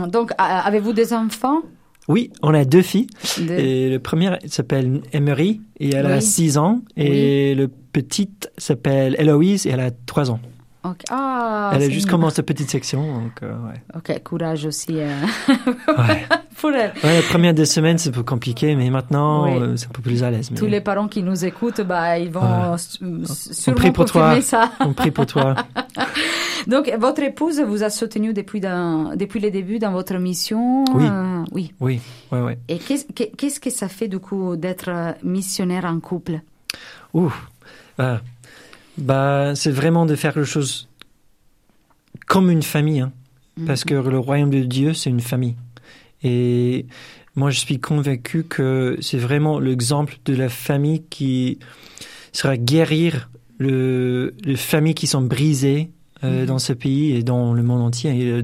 donc, 0.07 0.31
a- 0.38 0.64
avez-vous 0.68 0.92
des 0.92 1.12
enfants? 1.12 1.62
Oui, 2.09 2.31
on 2.43 2.53
a 2.55 2.65
deux 2.65 2.83
filles. 2.83 3.07
De- 3.38 3.53
Et 3.53 3.91
le 3.91 3.99
premier 3.99 4.37
s'appelle 4.47 5.03
Emery 5.12 5.61
et 5.79 5.91
elle 5.95 6.07
a 6.07 6.17
Oui. 6.17 6.23
6 6.23 6.59
ans. 6.59 6.81
Et 6.97 7.55
le 7.55 7.69
petit 7.69 8.29
s'appelle 8.59 9.15
Héloïse 9.19 9.67
et 9.67 9.71
elle 9.71 9.81
a 9.81 9.91
3 10.07 10.31
ans. 10.31 10.41
Ok. 10.85 11.03
Ah, 11.11 11.71
elle 11.75 11.83
a 11.83 11.88
juste 11.88 12.07
mignon. 12.07 12.19
commencé 12.19 12.43
petite 12.43 12.69
section. 12.71 13.21
Donc, 13.21 13.41
euh, 13.45 13.55
ouais. 13.69 13.83
Ok, 13.95 14.21
courage 14.25 14.67
aussi 14.67 14.95
euh, 14.99 15.09
Ouais. 15.97 16.25
elle. 16.70 16.92
Ouais, 17.03 17.16
la 17.16 17.22
première 17.22 17.55
deux 17.55 17.64
semaines, 17.64 17.98
c'est 17.98 18.11
un 18.11 18.12
peu 18.12 18.22
compliqué, 18.22 18.75
mais 18.77 18.88
maintenant, 18.90 19.44
Oui. 19.44 19.59
euh, 19.61 19.77
c'est 19.77 19.87
un 19.87 19.90
peu 19.92 20.03
plus 20.03 20.22
à 20.22 20.31
l'aise. 20.31 20.51
mais 20.51 20.57
Tous 20.59 20.66
les 20.66 20.81
parents 20.81 21.09
qui 21.09 21.22
nous 21.22 21.44
écoutent, 21.44 21.81
bah, 21.81 22.18
ils 22.18 22.31
vont 22.31 22.40
Ouais. 22.40 22.75
s- 22.75 22.98
sûrement 23.53 23.77
prie 23.77 23.90
pour 23.92 24.05
toi. 24.05 24.40
ça. 24.40 24.72
On 24.81 24.92
prie 24.92 25.11
pour 25.11 25.27
toi. 25.27 25.55
Donc, 26.68 26.92
votre 26.98 27.22
épouse 27.22 27.61
vous 27.61 27.83
a 27.83 27.90
soutenu 27.90 28.33
depuis, 28.33 28.61
dans- 28.61 29.16
depuis 29.16 29.40
le 29.40 29.51
début 29.51 29.79
dans 29.79 29.92
votre 29.92 30.14
mission 30.18 30.85
Oui. 30.94 31.05
euh, 31.11 31.42
oui. 31.53 31.72
Oui, 31.81 32.01
ouais, 32.31 32.40
ouais. 32.40 32.59
Et 32.68 32.79
qu'est-ce 32.79 33.07
qu'est- 33.12 33.33
qu'est-ce 33.37 33.59
que 33.61 33.70
ça 33.70 33.88
fait 33.88 34.09
du 34.09 34.18
coup 34.20 34.57
d'être 34.57 34.88
euh, 34.88 35.12
missionnaire 35.25 35.85
en 35.85 35.98
couple? 36.01 36.40
Ouh. 37.14 37.33
Ah. 37.98 38.20
Bah, 38.98 39.55
c'est 39.55 39.70
vraiment 39.72 40.07
de 40.07 40.14
faire 40.14 40.38
les 40.38 40.44
choses 40.44 40.88
comme 42.27 42.51
une 42.51 42.62
famille. 42.62 43.01
hein. 43.01 43.12
Parce 43.66 43.85
que 43.85 43.94
le 43.94 44.18
royaume 44.18 44.48
de 44.51 44.61
Dieu, 44.61 44.94
c'est 44.94 45.11
une 45.11 45.20
famille. 45.20 45.57
Et 46.24 46.87
moi, 47.35 47.50
je 47.50 47.58
suis 47.58 47.78
convaincu 47.80 48.44
que 48.44 48.96
c'est 49.00 49.18
vraiment 49.18 49.58
l'exemple 49.58 50.16
de 50.24 50.35
la 50.35 50.48
famille 50.48 51.02
qui 51.11 51.58
sera 52.32 52.56
guérir 52.56 53.30
le, 53.58 54.35
les 54.44 54.56
familles 54.56 54.94
qui 54.94 55.06
sont 55.06 55.22
brisées 55.22 55.90
euh, 56.24 56.42
Mhm. 56.42 56.46
dans 56.46 56.58
ce 56.58 56.72
pays 56.72 57.12
et 57.16 57.22
dans 57.22 57.52
le 57.52 57.62
monde 57.62 57.82
entier. 57.82 58.11
Et, 58.11 58.30
euh, 58.30 58.42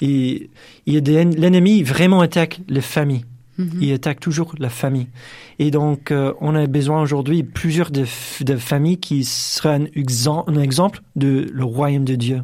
et, 0.00 0.50
et 0.86 1.00
l'ennemi 1.00 1.82
vraiment 1.82 2.20
attaque 2.20 2.60
les 2.68 2.80
familles. 2.80 3.24
Mhm. 3.58 3.78
Il 3.80 3.92
attaque 3.92 4.20
toujours 4.20 4.54
la 4.58 4.70
famille. 4.70 5.08
Et 5.58 5.70
donc, 5.70 6.10
euh, 6.10 6.32
on 6.40 6.54
a 6.54 6.66
besoin 6.66 7.02
aujourd'hui 7.02 7.42
plusieurs 7.42 7.90
de, 7.90 8.06
de 8.40 8.56
familles 8.56 8.98
qui 8.98 9.24
seraient 9.24 9.74
un, 9.74 9.84
exem- 9.84 10.44
un 10.46 10.60
exemple 10.60 11.02
de 11.16 11.46
le 11.52 11.64
royaume 11.64 12.04
de 12.04 12.14
Dieu. 12.14 12.42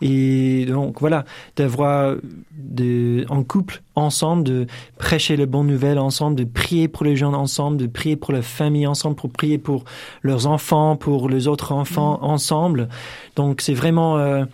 Et 0.00 0.64
donc, 0.66 0.98
voilà, 1.00 1.24
d'avoir 1.54 2.16
en 3.28 3.42
couple 3.44 3.82
ensemble, 3.94 4.42
de 4.42 4.66
prêcher 4.98 5.36
les 5.36 5.46
bonnes 5.46 5.68
nouvelles 5.68 5.98
ensemble, 5.98 6.36
de 6.36 6.44
prier 6.44 6.88
pour 6.88 7.04
les 7.04 7.14
gens 7.14 7.32
ensemble, 7.34 7.76
de 7.76 7.86
prier 7.86 8.16
pour 8.16 8.32
la 8.32 8.42
famille 8.42 8.86
ensemble, 8.86 9.14
pour 9.14 9.30
prier 9.30 9.58
pour 9.58 9.84
leurs 10.22 10.46
enfants, 10.46 10.96
pour 10.96 11.28
les 11.28 11.46
autres 11.46 11.70
enfants 11.72 12.18
ensemble. 12.22 12.88
Donc, 13.36 13.60
c'est 13.60 13.74
vraiment 13.74 14.18
euh, 14.18 14.44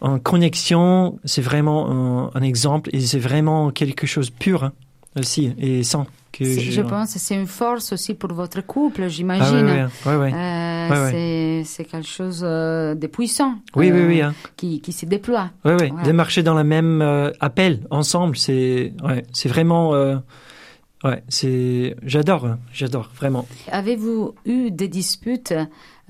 en 0.00 0.18
connexion, 0.18 1.18
c'est 1.24 1.42
vraiment 1.42 1.90
un, 1.90 2.30
un 2.34 2.42
exemple 2.42 2.90
et 2.92 3.00
c'est 3.00 3.18
vraiment 3.18 3.70
quelque 3.70 4.06
chose 4.06 4.30
de 4.30 4.36
pur 4.36 4.64
hein, 4.64 4.72
aussi 5.18 5.52
et 5.58 5.82
sans 5.84 6.06
que 6.32 6.44
je, 6.44 6.70
Je 6.70 6.82
pense 6.82 7.14
que 7.14 7.18
c'est 7.18 7.34
une 7.34 7.46
force 7.46 7.92
aussi 7.94 8.12
pour 8.12 8.30
votre 8.34 8.60
couple, 8.60 9.04
Ah, 9.04 9.08
j'imagine. 9.08 9.64
ouais. 9.66 9.86
Euh, 10.06 10.88
Ouais, 10.88 11.12
ouais. 11.12 11.62
c'est- 11.64 11.84
quelque 11.84 12.06
chose 12.06 12.42
euh, 12.44 12.94
de 12.94 13.06
puissant 13.06 13.54
Oui, 13.74 13.90
oui, 13.90 13.98
euh, 14.00 14.06
oui, 14.08 14.20
hein. 14.20 14.34
qui, 14.56 14.80
qui 14.82 14.92
se 14.92 15.06
déploie. 15.06 15.50
ouais. 15.64 15.88
Voilà. 15.88 16.02
De 16.06 16.12
marcher 16.12 16.42
dans 16.42 16.54
la 16.54 16.62
même 16.64 17.00
euh, 17.00 17.30
appel 17.40 17.80
ensemble, 17.90 18.36
c'est, 18.36 18.92
ouais, 19.02 19.24
c'est 19.32 19.48
vraiment, 19.48 19.94
euh, 19.94 20.16
ouais, 21.04 21.22
c'est, 21.28 21.96
j'adore, 22.04 22.56
j'adore 22.72 23.10
vraiment. 23.16 23.46
Avez-vous 23.72 24.34
eu 24.44 24.70
des 24.70 24.88
disputes 24.88 25.54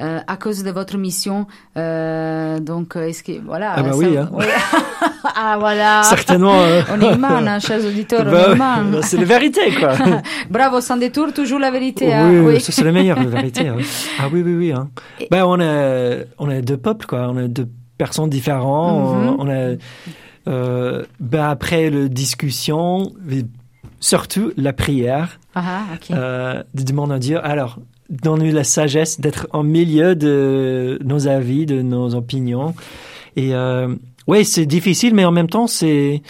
euh, 0.00 0.20
à 0.26 0.36
cause 0.36 0.62
de 0.62 0.70
votre 0.70 0.98
mission 0.98 1.46
euh, 1.76 2.58
Donc, 2.60 2.96
est-ce 2.96 3.22
que 3.22 3.32
voilà 3.44 3.72
Ah 3.76 3.82
bah 3.82 3.92
ça- 3.92 3.96
oui, 3.96 4.16
hein. 4.16 4.28
ah 5.36 5.56
voilà. 5.58 6.02
Certainement. 6.02 6.54
euh, 6.60 6.82
On 6.92 7.00
est 7.00 7.14
humain, 7.14 7.46
hein, 7.46 7.58
chers 7.60 7.84
auditeurs, 7.84 8.24
on 8.26 8.30
bah 8.30 8.40
est 8.42 8.46
ouais, 8.48 8.54
humain. 8.54 8.84
bah, 8.92 8.98
c'est 9.02 9.16
la 9.16 9.24
vérité, 9.24 9.72
quoi. 9.78 9.92
Bravo, 10.50 10.80
sans 10.80 10.96
détour, 10.96 11.32
toujours 11.32 11.58
la 11.58 11.70
vérité. 11.70 12.06
oui, 12.06 12.12
hein, 12.12 12.42
oui. 12.46 12.60
ça 12.60 12.72
c'est 12.72 12.84
la 12.84 12.92
meilleure, 12.92 13.18
la 13.18 13.24
vérité. 13.26 13.68
hein. 13.68 13.76
Ah 14.20 14.24
oui, 14.32 14.42
oui, 14.44 14.54
oui. 14.54 14.72
Hein. 14.72 14.88
Et- 15.20 15.28
Ben, 15.30 15.44
on 15.44 15.60
a, 15.60 16.16
on 16.38 16.60
deux 16.60 16.76
peuples, 16.76 17.06
quoi. 17.06 17.28
On 17.30 17.36
a 17.38 17.48
deux 17.48 17.68
personnes 17.98 18.28
différentes. 18.30 19.16
Mhm. 19.16 19.36
On 19.38 19.48
a, 19.48 19.76
euh, 20.48 21.04
ben, 21.20 21.48
après 21.48 21.90
la 21.90 22.08
discussion, 22.08 23.12
surtout 24.00 24.52
la 24.56 24.72
prière, 24.72 25.38
Ah, 25.54 25.62
ah, 25.66 25.82
ok. 25.94 26.10
euh, 26.16 26.62
de 26.74 26.82
demander 26.82 27.14
à 27.14 27.18
Dieu, 27.18 27.44
alors, 27.44 27.78
donne-nous 28.10 28.52
la 28.52 28.64
sagesse 28.64 29.20
d'être 29.20 29.48
au 29.52 29.62
milieu 29.62 30.14
de 30.14 30.98
nos 31.04 31.26
avis, 31.28 31.66
de 31.66 31.82
nos 31.82 32.14
opinions. 32.14 32.74
Et 33.36 33.54
euh, 33.54 33.94
oui, 34.26 34.44
c'est 34.44 34.66
difficile, 34.66 35.14
mais 35.14 35.24
en 35.24 35.32
même 35.32 35.48
temps, 35.48 35.66
c'est 35.66 36.22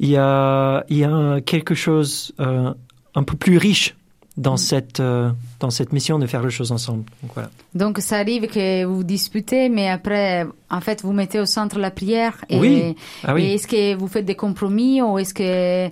il 0.00 0.08
y 0.08 0.16
a, 0.16 0.84
il 0.88 0.98
y 0.98 1.04
a 1.04 1.40
quelque 1.40 1.74
chose 1.74 2.32
euh, 2.40 2.72
un 3.14 3.22
peu 3.22 3.36
plus 3.36 3.58
riche 3.58 3.94
dans 4.38 4.54
Mm. 4.54 4.58
cette 4.58 5.00
euh, 5.00 5.30
dans 5.60 5.70
cette 5.70 5.92
mission 5.92 6.18
de 6.18 6.26
faire 6.26 6.42
les 6.42 6.50
choses 6.50 6.72
ensemble. 6.72 7.04
Donc 7.22 7.32
voilà. 7.34 7.50
Donc, 7.74 7.98
ça 7.98 8.18
arrive 8.18 8.46
que 8.46 8.84
vous 8.84 9.02
disputez, 9.02 9.68
mais 9.68 9.88
après, 9.90 10.46
en 10.70 10.80
fait, 10.80 11.02
vous 11.02 11.12
mettez 11.12 11.40
au 11.40 11.46
centre 11.46 11.78
la 11.78 11.90
prière. 11.90 12.44
Et, 12.48 12.58
Oui. 12.58 12.96
Ah 13.24 13.38
et 13.38 13.54
est-ce 13.54 13.66
que 13.66 13.96
vous 13.96 14.06
faites 14.06 14.24
des 14.24 14.36
compromis 14.36 15.02
ou 15.02 15.18
est-ce 15.18 15.34
que 15.34 15.90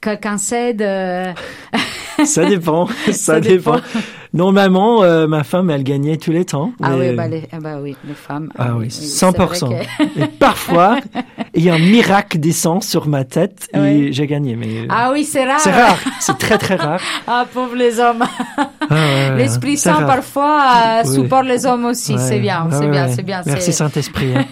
quelqu'un 0.00 0.38
cède 0.38 0.82
euh, 0.82 1.32
Ça 2.24 2.44
dépend. 2.44 2.86
ça, 3.06 3.12
Ça 3.12 3.40
dépend. 3.40 3.76
dépend. 3.76 3.86
Normalement, 4.32 5.04
euh, 5.04 5.28
ma 5.28 5.44
femme, 5.44 5.70
elle 5.70 5.84
gagnait 5.84 6.16
tous 6.16 6.32
les 6.32 6.44
temps. 6.44 6.72
Ah 6.82 6.90
mais- 6.96 7.10
oui, 7.10 7.14
bah, 7.16 7.28
les, 7.28 7.44
ah 7.52 7.58
bah 7.60 7.76
oui, 7.80 7.94
les 8.06 8.14
femmes. 8.14 8.50
Ah 8.58 8.74
oui, 8.76 8.90
c'est 8.90 9.26
vrai 9.30 9.46
100%. 9.46 9.68
que- 9.68 10.20
Et 10.20 10.26
parfois, 10.26 10.98
il 11.54 11.62
y 11.62 11.70
a 11.70 11.74
un 11.74 11.78
miracle 11.78 12.38
descend 12.38 12.82
sur 12.82 13.06
ma 13.06 13.22
tête 13.24 13.68
et 13.72 13.78
Oui. 13.78 14.12
j'ai 14.12 14.26
gagné. 14.26 14.56
Mais 14.56 14.86
Ah 14.88 15.10
oui, 15.12 15.22
c'est 15.24 15.44
rare. 15.44 15.60
c'est 15.60 15.70
rare, 15.70 15.98
c'est 16.18 16.36
très 16.38 16.58
très 16.58 16.74
rare. 16.74 17.00
Ah, 17.28 17.46
pauvres 17.52 17.76
les 17.76 18.00
hommes. 18.00 18.24
Ah, 18.56 18.66
ouais, 18.90 19.36
L'Esprit 19.36 19.76
Saint, 19.76 19.92
rare. 19.94 20.06
parfois, 20.06 20.62
euh, 20.74 21.02
Oui. 21.06 21.14
supporte 21.14 21.44
les 21.46 21.64
hommes 21.64 21.84
aussi. 21.84 22.14
Ouais. 22.14 22.18
C'est 22.18 22.40
bien, 22.40 22.66
Ah, 22.68 22.68
c'est 22.72 22.84
ouais, 22.86 22.90
bien, 22.90 23.08
c'est 23.08 23.22
bien. 23.22 23.42
Merci 23.46 23.66
c'est- 23.66 23.72
Saint-Esprit. 23.72 24.34
hein. 24.36 24.44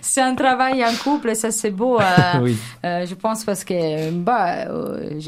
C'est 0.00 0.20
un 0.20 0.34
travail 0.34 0.84
en 0.84 0.92
couple 1.02 1.30
et 1.30 1.34
ça, 1.34 1.50
c'est 1.50 1.70
beau. 1.70 1.98
euh, 2.00 2.04
oui. 2.42 2.56
euh, 2.84 3.06
je 3.06 3.14
pense 3.14 3.44
parce 3.44 3.64
que 3.64 4.10
bah, 4.10 4.66
euh, 4.68 5.18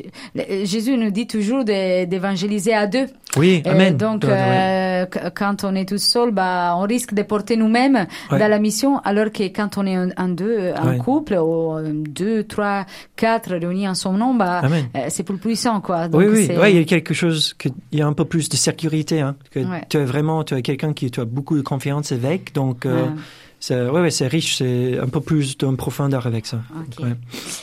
Jésus 0.64 0.96
nous 0.96 1.10
dit 1.14 1.26
toujours 1.26 1.64
d'évangéliser 1.64 2.74
à 2.74 2.86
deux. 2.86 3.06
Oui, 3.36 3.62
Euh, 3.66 3.70
amen. 3.72 3.96
donc, 3.96 4.24
euh, 4.24 5.06
qu- 5.06 5.18
quand 5.34 5.64
on 5.64 5.74
est 5.74 5.88
tout 5.88 5.98
seul, 5.98 6.30
bah, 6.30 6.74
on 6.76 6.82
risque 6.82 7.14
de 7.14 7.22
porter 7.22 7.56
nous-mêmes 7.56 8.06
Ouais. 8.30 8.38
dans 8.38 8.48
la 8.48 8.58
mission, 8.58 8.98
alors 8.98 9.32
que 9.32 9.44
quand 9.44 9.76
on 9.78 9.86
est 9.86 9.96
en, 9.98 10.08
en 10.16 10.28
deux, 10.28 10.72
en 10.80 10.88
Ouais. 10.90 10.98
couple, 10.98 11.34
ou 11.34 11.76
euh, 11.76 11.90
deux, 11.92 12.44
trois, 12.44 12.84
quatre 13.16 13.50
réunis 13.56 13.88
en 13.88 13.94
son 13.94 14.12
nom, 14.12 14.34
bah, 14.34 14.62
euh, 14.64 15.06
c'est 15.08 15.22
plus 15.24 15.38
puissant, 15.38 15.80
quoi. 15.80 16.08
Donc, 16.08 16.20
Oui, 16.20 16.26
oui, 16.28 16.56
ouais, 16.56 16.72
il 16.72 16.78
y 16.78 16.80
a 16.80 16.84
quelque 16.84 17.14
chose 17.14 17.54
que, 17.58 17.68
il 17.92 17.98
y 17.98 18.02
a 18.02 18.06
un 18.06 18.12
peu 18.12 18.24
plus 18.24 18.48
de 18.48 18.56
sécurité, 18.56 19.20
hein, 19.20 19.34
que 19.50 19.60
tu 19.88 19.96
as 19.96 20.04
vraiment, 20.04 20.44
tu 20.44 20.54
as 20.54 20.62
quelqu'un 20.62 20.92
qui, 20.92 21.10
tu 21.10 21.20
as 21.20 21.24
beaucoup 21.24 21.56
de 21.56 21.62
confiance 21.62 22.12
avec, 22.12 22.52
donc, 22.54 22.86
euh. 22.86 23.06
C'est, 23.66 23.88
ouais, 23.88 24.00
ouais, 24.02 24.10
c'est 24.10 24.26
riche, 24.26 24.56
c'est 24.58 24.98
un 24.98 25.08
peu 25.08 25.20
plus 25.22 25.56
de 25.56 25.66
profondeur 25.74 26.26
avec 26.26 26.44
ça. 26.44 26.58
Ouais. 27.02 27.14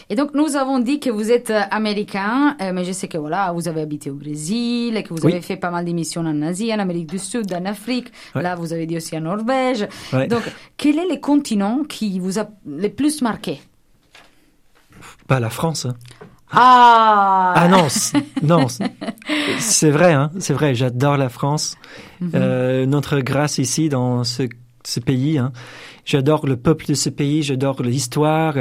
Et 0.09 0.15
donc, 0.15 0.33
nous 0.33 0.55
avons 0.55 0.79
dit 0.79 0.99
que 0.99 1.11
vous 1.11 1.29
êtes 1.31 1.51
euh, 1.51 1.61
américain, 1.69 2.55
euh, 2.59 2.71
mais 2.73 2.83
je 2.85 2.91
sais 2.91 3.07
que 3.07 3.19
voilà, 3.19 3.51
vous 3.51 3.67
avez 3.67 3.81
habité 3.81 4.09
au 4.09 4.15
Brésil, 4.15 4.97
et 4.97 5.03
que 5.03 5.13
vous 5.13 5.23
Oui. 5.25 5.31
avez 5.33 5.41
fait 5.41 5.57
pas 5.57 5.69
mal 5.69 5.85
d'émissions 5.85 6.21
en 6.21 6.41
Asie, 6.41 6.73
en 6.73 6.79
Amérique 6.79 7.07
du 7.07 7.19
Sud, 7.19 7.53
en 7.53 7.65
Afrique. 7.65 8.11
Là, 8.33 8.55
vous 8.55 8.73
avez 8.73 8.87
dit 8.87 8.97
aussi 8.97 9.15
en 9.15 9.21
Norvège. 9.21 9.87
Donc, 10.29 10.41
quel 10.77 10.97
est 10.97 11.07
le 11.07 11.17
continent 11.19 11.83
qui 11.87 12.19
vous 12.19 12.39
a 12.39 12.47
le 12.65 12.89
plus 12.89 13.21
marqué? 13.21 13.61
Pas 15.27 15.39
la 15.39 15.49
France, 15.51 15.85
hein. 15.85 15.95
Ah 16.53 17.53
Ah 17.55 17.67
non, 17.69 17.87
non, 18.43 18.67
c'est- 19.59 19.89
vrai, 19.89 20.13
hein, 20.13 20.31
c'est 20.39 20.53
vrai. 20.53 20.75
J'adore 20.75 21.15
la 21.15 21.29
France. 21.29 21.77
Mhm. 22.19 22.31
Euh, 22.35 22.85
notre 22.85 23.19
grâce 23.19 23.57
ici 23.57 23.87
dans 23.87 24.23
ce, 24.25 24.43
ce 24.83 24.99
pays. 24.99 25.37
Hein. 25.37 25.53
J'adore 26.05 26.47
le 26.47 26.57
peuple 26.57 26.85
de 26.87 26.93
ce 26.93 27.09
pays. 27.09 27.43
J'adore 27.43 27.81
l'histoire 27.83 28.57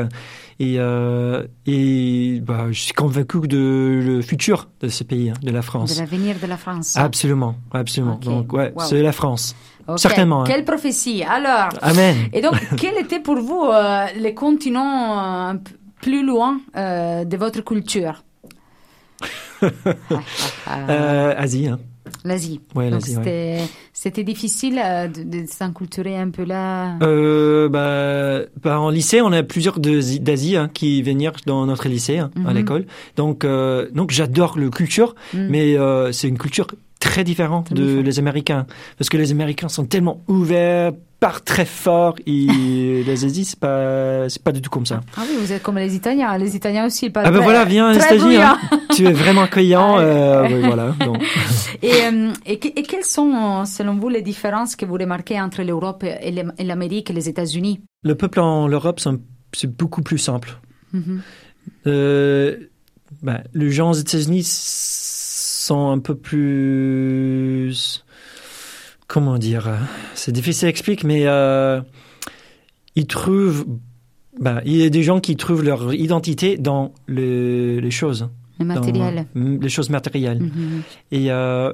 et 0.59 0.74
euh, 0.79 1.46
et 1.66 2.40
bah, 2.42 2.66
je 2.70 2.81
suis 2.81 2.92
convaincu 2.92 3.40
de 3.48 4.00
le 4.05 4.20
futur 4.22 4.68
de 4.81 4.88
ce 4.88 5.05
pays, 5.05 5.31
hein, 5.31 5.35
de 5.42 5.50
la 5.50 5.61
De 5.61 5.64
France. 5.64 5.98
l'avenir 5.98 6.37
de 6.42 6.46
la 6.46 6.57
France. 6.57 6.96
Absolument, 6.96 7.55
absolument. 7.72 8.16
Donc 8.22 8.53
ouais, 8.53 8.72
Wow. 8.76 8.85
c'est 8.85 9.03
la 9.03 9.12
France. 9.12 9.55
Certainement, 9.96 10.42
hein. 10.42 10.46
Quelle 10.46 10.64
prophétie 10.64 11.24
Alors, 11.24 11.70
Amen. 11.83 12.14
et 12.33 12.40
donc, 12.42 12.55
quel 12.76 12.96
était 12.98 13.18
pour 13.20 13.37
vous 13.40 13.64
euh, 13.64 14.07
le 14.16 14.31
continent 14.33 15.50
euh, 15.50 15.55
plus 16.00 16.24
loin 16.24 16.61
euh, 16.76 17.24
de 17.24 17.37
votre 17.37 17.62
culture? 17.64 18.22
Asie. 20.66 21.68
Hein. 21.68 21.79
L'Asie. 22.24 22.61
Ouais, 22.74 22.90
l'Asie, 22.90 23.16
ouais. 23.16 23.22
c'était 23.24 23.59
c'était 23.92 24.24
difficile 24.24 24.80
euh, 24.85 25.09
de, 25.09 25.22
de 25.22 25.46
s'enculturer 25.46 26.16
un 26.16 26.30
peu 26.30 26.44
là. 26.44 26.96
Euh, 27.02 27.68
bah, 27.68 28.46
bah, 28.62 28.78
en 28.80 28.90
lycée, 28.90 29.20
on 29.20 29.33
a 29.33 29.42
plusieurs 29.42 29.78
de- 29.80 30.18
d'Asie 30.18 30.56
hein, 30.56 30.70
qui 30.72 31.02
viennent 31.02 31.20
dans 31.46 31.66
notre 31.66 31.88
lycée, 31.88 32.18
hein, 32.18 32.30
à 32.46 32.50
Mhm. 32.50 32.56
l'école. 32.56 32.87
Donc, 33.16 33.44
euh, 33.44 33.88
donc 33.94 34.11
j'adore 34.11 34.59
le 34.59 34.70
culture, 34.70 35.14
Mm. 35.35 35.46
mais 35.48 35.76
euh, 35.78 36.12
c'est 36.12 36.28
une 36.28 36.38
culture 36.38 36.66
très 37.11 37.25
différente 37.25 37.66
Très 37.66 37.75
de 37.75 38.01
les 38.01 38.18
Américains, 38.18 38.66
parce 38.99 39.09
que 39.09 39.16
les 39.16 39.31
Américains 39.31 39.68
sont 39.68 39.85
tellement 39.87 40.23
ouverts, 40.29 40.92
partent 41.18 41.44
très 41.44 41.64
fort, 41.66 42.14
et 42.27 43.03
les 43.09 43.25
Asies 43.25 43.44
c'est 43.44 43.59
pas 43.61 44.29
c'est 44.29 44.42
pas 44.42 44.53
du 44.53 44.61
tout 44.62 44.70
comme 44.70 44.87
ça. 44.87 45.01
Ah 45.16 45.23
oui, 45.29 45.37
vous 45.40 45.53
êtes 45.53 45.62
comme 45.62 45.77
les 45.79 45.94
Italiens. 45.94 46.37
Les 46.38 46.55
Italiens 46.57 46.87
aussi, 46.87 47.07
ils 47.07 47.12
parlent 47.12 47.27
Ah 47.27 47.31
ben 47.31 47.37
très- 47.38 47.44
voilà, 47.44 47.64
viens 47.64 47.90
aux 47.90 47.94
très 47.99 48.14
États-Unis, 48.16 48.37
hein. 48.37 48.59
tu 48.94 49.07
es 49.07 49.12
vraiment 49.12 49.42
accueillant, 49.42 49.96
Ah, 49.99 50.03
euh, 50.03 50.49
oui, 50.51 50.61
voilà. 50.66 50.94
Donc. 51.05 51.23
Et, 51.83 51.92
euh, 52.05 52.31
et, 52.44 52.53
et 52.79 52.83
quelles 52.83 53.05
sont, 53.16 53.64
selon 53.64 53.94
vous, 53.96 54.11
les 54.11 54.20
différences 54.20 54.77
que 54.77 54.85
vous 54.85 54.94
remarquez 55.05 55.40
entre 55.40 55.62
l'Europe 55.62 56.05
et 56.05 56.31
l'Am- 56.31 56.53
et 56.59 56.64
l'Amérique 56.64 57.09
et 57.11 57.14
les 57.14 57.27
États-Unis? 57.29 57.81
Le 58.05 58.14
peuple 58.14 58.38
en 58.40 58.68
Europe, 58.68 59.01
c'est 59.55 59.70
beaucoup 59.79 60.03
plus 60.03 60.18
simple. 60.18 60.51
Mhm. 60.92 61.23
Euh, 61.87 62.57
ben, 63.23 63.40
les 63.55 63.70
gens 63.70 63.90
aux 63.90 63.94
États-Unis 63.94 64.42
sont 65.66 65.90
un 65.90 65.99
peu 65.99 66.14
plus. 66.14 68.05
Comment 69.07 69.38
dire 69.38 69.68
C'est 70.14 70.33
difficile 70.33 70.66
à 70.66 70.68
expliquer, 70.70 71.07
mais 71.07 71.23
euh, 71.27 71.81
ils 72.94 73.07
trouvent. 73.07 73.66
Ben, 74.40 74.61
il 74.64 74.77
y 74.77 74.85
a 74.85 74.90
des 74.90 75.03
gens 75.03 75.20
qui 75.20 75.37
trouvent 75.37 75.64
leur 75.64 75.92
identité 75.92 76.57
dans 76.57 76.92
le- 77.07 77.79
les 77.81 77.90
choses. 77.90 78.29
Le 78.59 78.64
matériel. 78.66 79.27
les 79.35 79.68
choses 79.68 79.90
matérielles. 79.90 80.40
Mhm. 80.40 80.83
Et 81.12 81.31
euh, 81.33 81.73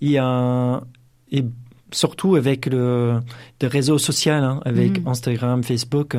il 0.00 0.10
y 0.10 0.18
a 0.18 0.26
un- 0.26 0.82
et 1.30 1.44
surtout 1.92 2.36
avec 2.36 2.66
le, 2.66 3.20
les 3.60 3.68
réseaux 3.68 3.98
sociaux, 3.98 4.32
hein, 4.32 4.60
avec 4.64 5.00
Mhm. 5.00 5.08
Instagram, 5.08 5.62
Facebook. 5.62 6.16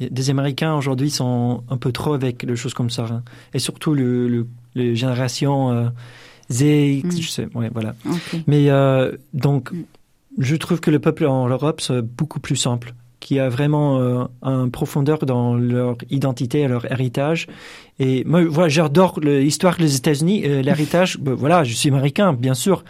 Des 0.00 0.30
Américains 0.30 0.74
aujourd'hui 0.74 1.10
sont 1.10 1.62
un 1.68 1.76
peu 1.76 1.92
trop 1.92 2.14
avec 2.14 2.42
les 2.44 2.56
choses 2.56 2.74
comme 2.74 2.90
ça. 2.90 3.04
hein. 3.10 3.22
Et 3.54 3.58
surtout 3.58 3.92
le, 3.94 4.28
le, 4.28 4.46
les 4.74 4.94
générations 4.96 5.70
euh, 5.72 5.88
Z, 6.50 6.62
Mhm. 7.04 7.10
je 7.20 7.28
sais, 7.28 7.48
ouais, 7.54 7.70
voilà. 7.72 7.94
Mais 8.46 8.70
euh, 8.70 9.12
donc, 9.34 9.72
Mm. 9.72 9.84
je 10.38 10.56
trouve 10.56 10.80
que 10.80 10.90
le 10.90 10.98
peuple 10.98 11.26
en 11.26 11.48
Europe, 11.48 11.80
c'est 11.80 12.02
beaucoup 12.02 12.40
plus 12.40 12.56
simple, 12.56 12.94
qui 13.20 13.38
a 13.40 13.48
vraiment 13.48 13.98
euh, 14.00 14.24
un 14.42 14.68
profondeur 14.68 15.18
dans 15.26 15.54
leur 15.56 15.96
identité 16.10 16.60
et 16.60 16.68
leur 16.68 16.90
héritage. 16.92 17.46
Et 17.98 18.22
moi, 18.24 18.44
voilà, 18.44 18.68
j'adore 18.68 19.18
l'histoire 19.20 19.76
des 19.76 19.96
États-Unis, 19.96 20.42
euh, 20.44 20.62
l'héritage. 20.62 21.18
ben, 21.18 21.34
voilà, 21.34 21.64
je 21.64 21.72
suis 21.74 21.88
américain, 21.88 22.32
bien 22.32 22.54
sûr. 22.54 22.84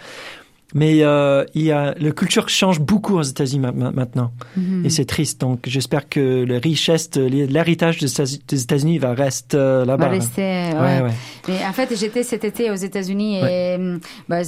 Mais 0.74 1.02
euh, 1.02 1.44
il 1.54 1.62
y 1.62 1.70
a, 1.72 1.94
la 1.98 2.10
culture 2.10 2.48
change 2.48 2.80
beaucoup 2.80 3.16
aux 3.16 3.22
États-Unis 3.22 3.60
ma- 3.60 3.72
ma- 3.72 3.92
maintenant. 3.92 4.32
Mhm. 4.56 4.84
Et 4.84 4.90
c'est 4.90 5.04
triste. 5.04 5.40
Donc, 5.40 5.60
j'espère 5.66 6.08
que 6.08 6.44
la 6.44 6.58
richesse, 6.58 7.08
l'héritage 7.16 7.98
des 7.98 8.10
États- 8.12 8.24
des 8.48 8.62
États-Unis 8.62 8.98
va 8.98 9.14
rester 9.14 9.56
euh, 9.56 9.78
va 9.80 9.92
là-bas. 9.92 10.08
rester. 10.08 10.42
ouais. 10.42 11.02
Ouais, 11.48 11.54
en 11.68 11.72
fait, 11.72 11.96
j'étais 11.96 12.24
cet 12.24 12.42
été 12.44 12.70
aux 12.72 12.74
États-Unis 12.74 13.38
et 13.48 13.76
hum, 13.76 14.00
bah, 14.28 14.40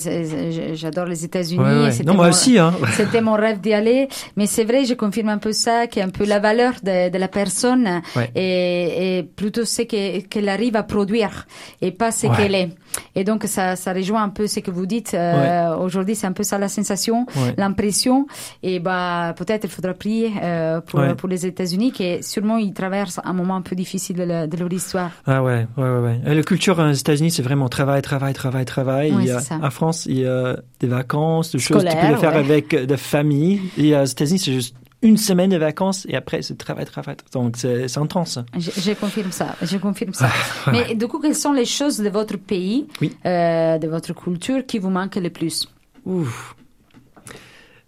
j'adore 0.75 1.07
les 1.07 1.25
États-Unis. 1.25 1.63
Non, 2.05 2.15
moi 2.15 2.25
mon- 2.25 2.31
aussi, 2.31 2.59
hein. 2.59 2.75
C'était 2.97 3.21
mon 3.21 3.35
rêve 3.35 3.61
d'y 3.61 3.73
aller, 3.73 4.09
mais 4.37 4.47
c'est 4.47 4.65
vrai, 4.65 4.85
je 4.85 4.95
confirme 4.95 5.29
un 5.29 5.39
peu 5.39 5.53
ça, 5.53 5.87
qui 5.87 6.01
est 6.01 6.03
un 6.03 6.09
peu 6.11 6.25
la 6.27 6.41
valeur 6.41 6.75
de, 6.83 7.11
de 7.11 7.19
la 7.19 7.29
personne 7.29 8.03
et, 8.35 9.19
et 9.19 9.23
plutôt 9.23 9.65
ce 9.65 9.83
que- 9.83 10.21
qu'elle 10.27 10.49
arrive 10.49 10.77
à 10.77 10.83
produire 10.83 11.47
et 11.81 11.93
pas 11.93 12.11
ce 12.11 12.27
qu'elle 12.37 12.55
est. 12.55 12.71
Et 13.15 13.23
donc 13.25 13.45
ça, 13.45 13.77
ça 13.77 13.93
rejoint 13.93 14.23
un 14.25 14.29
peu 14.31 14.47
ce 14.47 14.61
que 14.61 14.71
vous 14.71 14.87
dites. 14.87 15.15
euh, 15.15 15.77
Aujourd'hui, 15.77 16.08
c'est 16.15 16.27
un 16.27 16.33
peu 16.33 16.43
ça 16.43 16.59
la 16.59 16.69
sensation, 16.69 17.27
Ouais. 17.37 17.55
l'impression. 17.57 18.27
Et 18.63 18.81
bah 18.81 19.35
peut-être 19.37 19.65
il 19.65 19.71
faudra 19.71 19.95
prier 19.95 20.33
euh, 20.43 20.81
pour, 20.81 21.01
Ouais. 21.01 21.15
pour 21.15 21.29
les 21.29 21.47
États-Unis, 21.47 21.93
qui 21.93 22.23
sûrement 22.23 22.57
ils 22.59 22.73
traversent 22.73 23.21
un 23.25 23.33
moment 23.33 23.57
un 23.57 23.63
peu 23.63 23.77
difficile 23.77 24.17
de, 24.17 24.57
leur 24.57 24.73
histoire. 24.73 25.11
Ah 25.27 25.43
ouais, 25.43 25.67
ouais, 25.77 25.99
ouais. 25.99 26.21
la 26.35 26.43
culture 26.43 26.79
aux 26.79 26.91
États-Unis, 26.93 27.31
c'est 27.31 27.43
vraiment 27.43 27.69
travail, 27.69 28.03
travail, 28.03 28.33
travail, 28.35 28.65
travail. 28.65 29.15
Il 29.21 29.27
y 29.27 29.31
a- 29.31 29.41
en 29.63 29.71
France, 29.71 30.07
il 30.07 30.21
y 30.21 30.27
a 30.27 30.57
des 30.81 30.87
vacances, 30.87 31.53
des 31.53 31.59
choses 31.59 31.85
que 31.85 31.89
tu 31.91 32.07
peux 32.13 32.17
faire 32.17 32.37
avec 32.37 32.75
euh, 32.75 32.87
de 32.87 32.97
famille. 32.97 33.61
Et 33.77 33.95
aux 33.97 34.05
États-Unis, 34.05 34.39
c'est 34.39 34.53
juste 34.53 34.75
une 35.01 35.17
semaine 35.17 35.51
de 35.51 35.57
vacances 35.57 36.07
et 36.09 36.17
après, 36.17 36.43
c'est 36.43 36.59
travail, 36.59 36.85
travail. 36.85 37.15
Donc, 37.33 37.55
c'est 37.57 37.97
intense. 37.99 38.39
Je, 38.59 38.71
je 38.81 38.93
confirme 38.95 39.31
ça, 39.31 39.55
je 39.63 39.77
confirme 39.79 40.13
ça. 40.13 40.27
ouais. 40.67 40.73
Mais 40.89 40.95
du 40.97 41.07
coup, 41.07 41.21
quelles 41.21 41.37
sont 41.37 41.53
les 41.53 41.65
choses 41.67 41.99
de 41.99 42.09
votre 42.09 42.37
pays, 42.37 42.87
Oui. 43.01 43.17
euh, 43.25 43.79
de 43.79 43.87
votre 43.87 44.13
culture, 44.13 44.67
qui 44.67 44.79
vous 44.81 44.91
manquent 44.91 45.17
le 45.17 45.31
plus? 45.31 45.69
Ouf. 46.09 46.57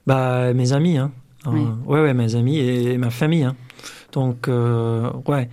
Bah, 0.06 0.52
mes 0.52 0.72
amis, 0.72 0.98
hein. 0.98 1.10
Euh, 1.46 1.50
Oui. 1.52 1.62
ouais, 1.86 2.02
ouais, 2.02 2.14
mes 2.14 2.34
amis 2.34 2.58
et 2.58 2.98
ma 2.98 3.08
famille, 3.10 3.44
hein. 3.44 3.56
Donc, 4.12 4.46
euh, 4.48 5.10
ouais. 5.26 5.48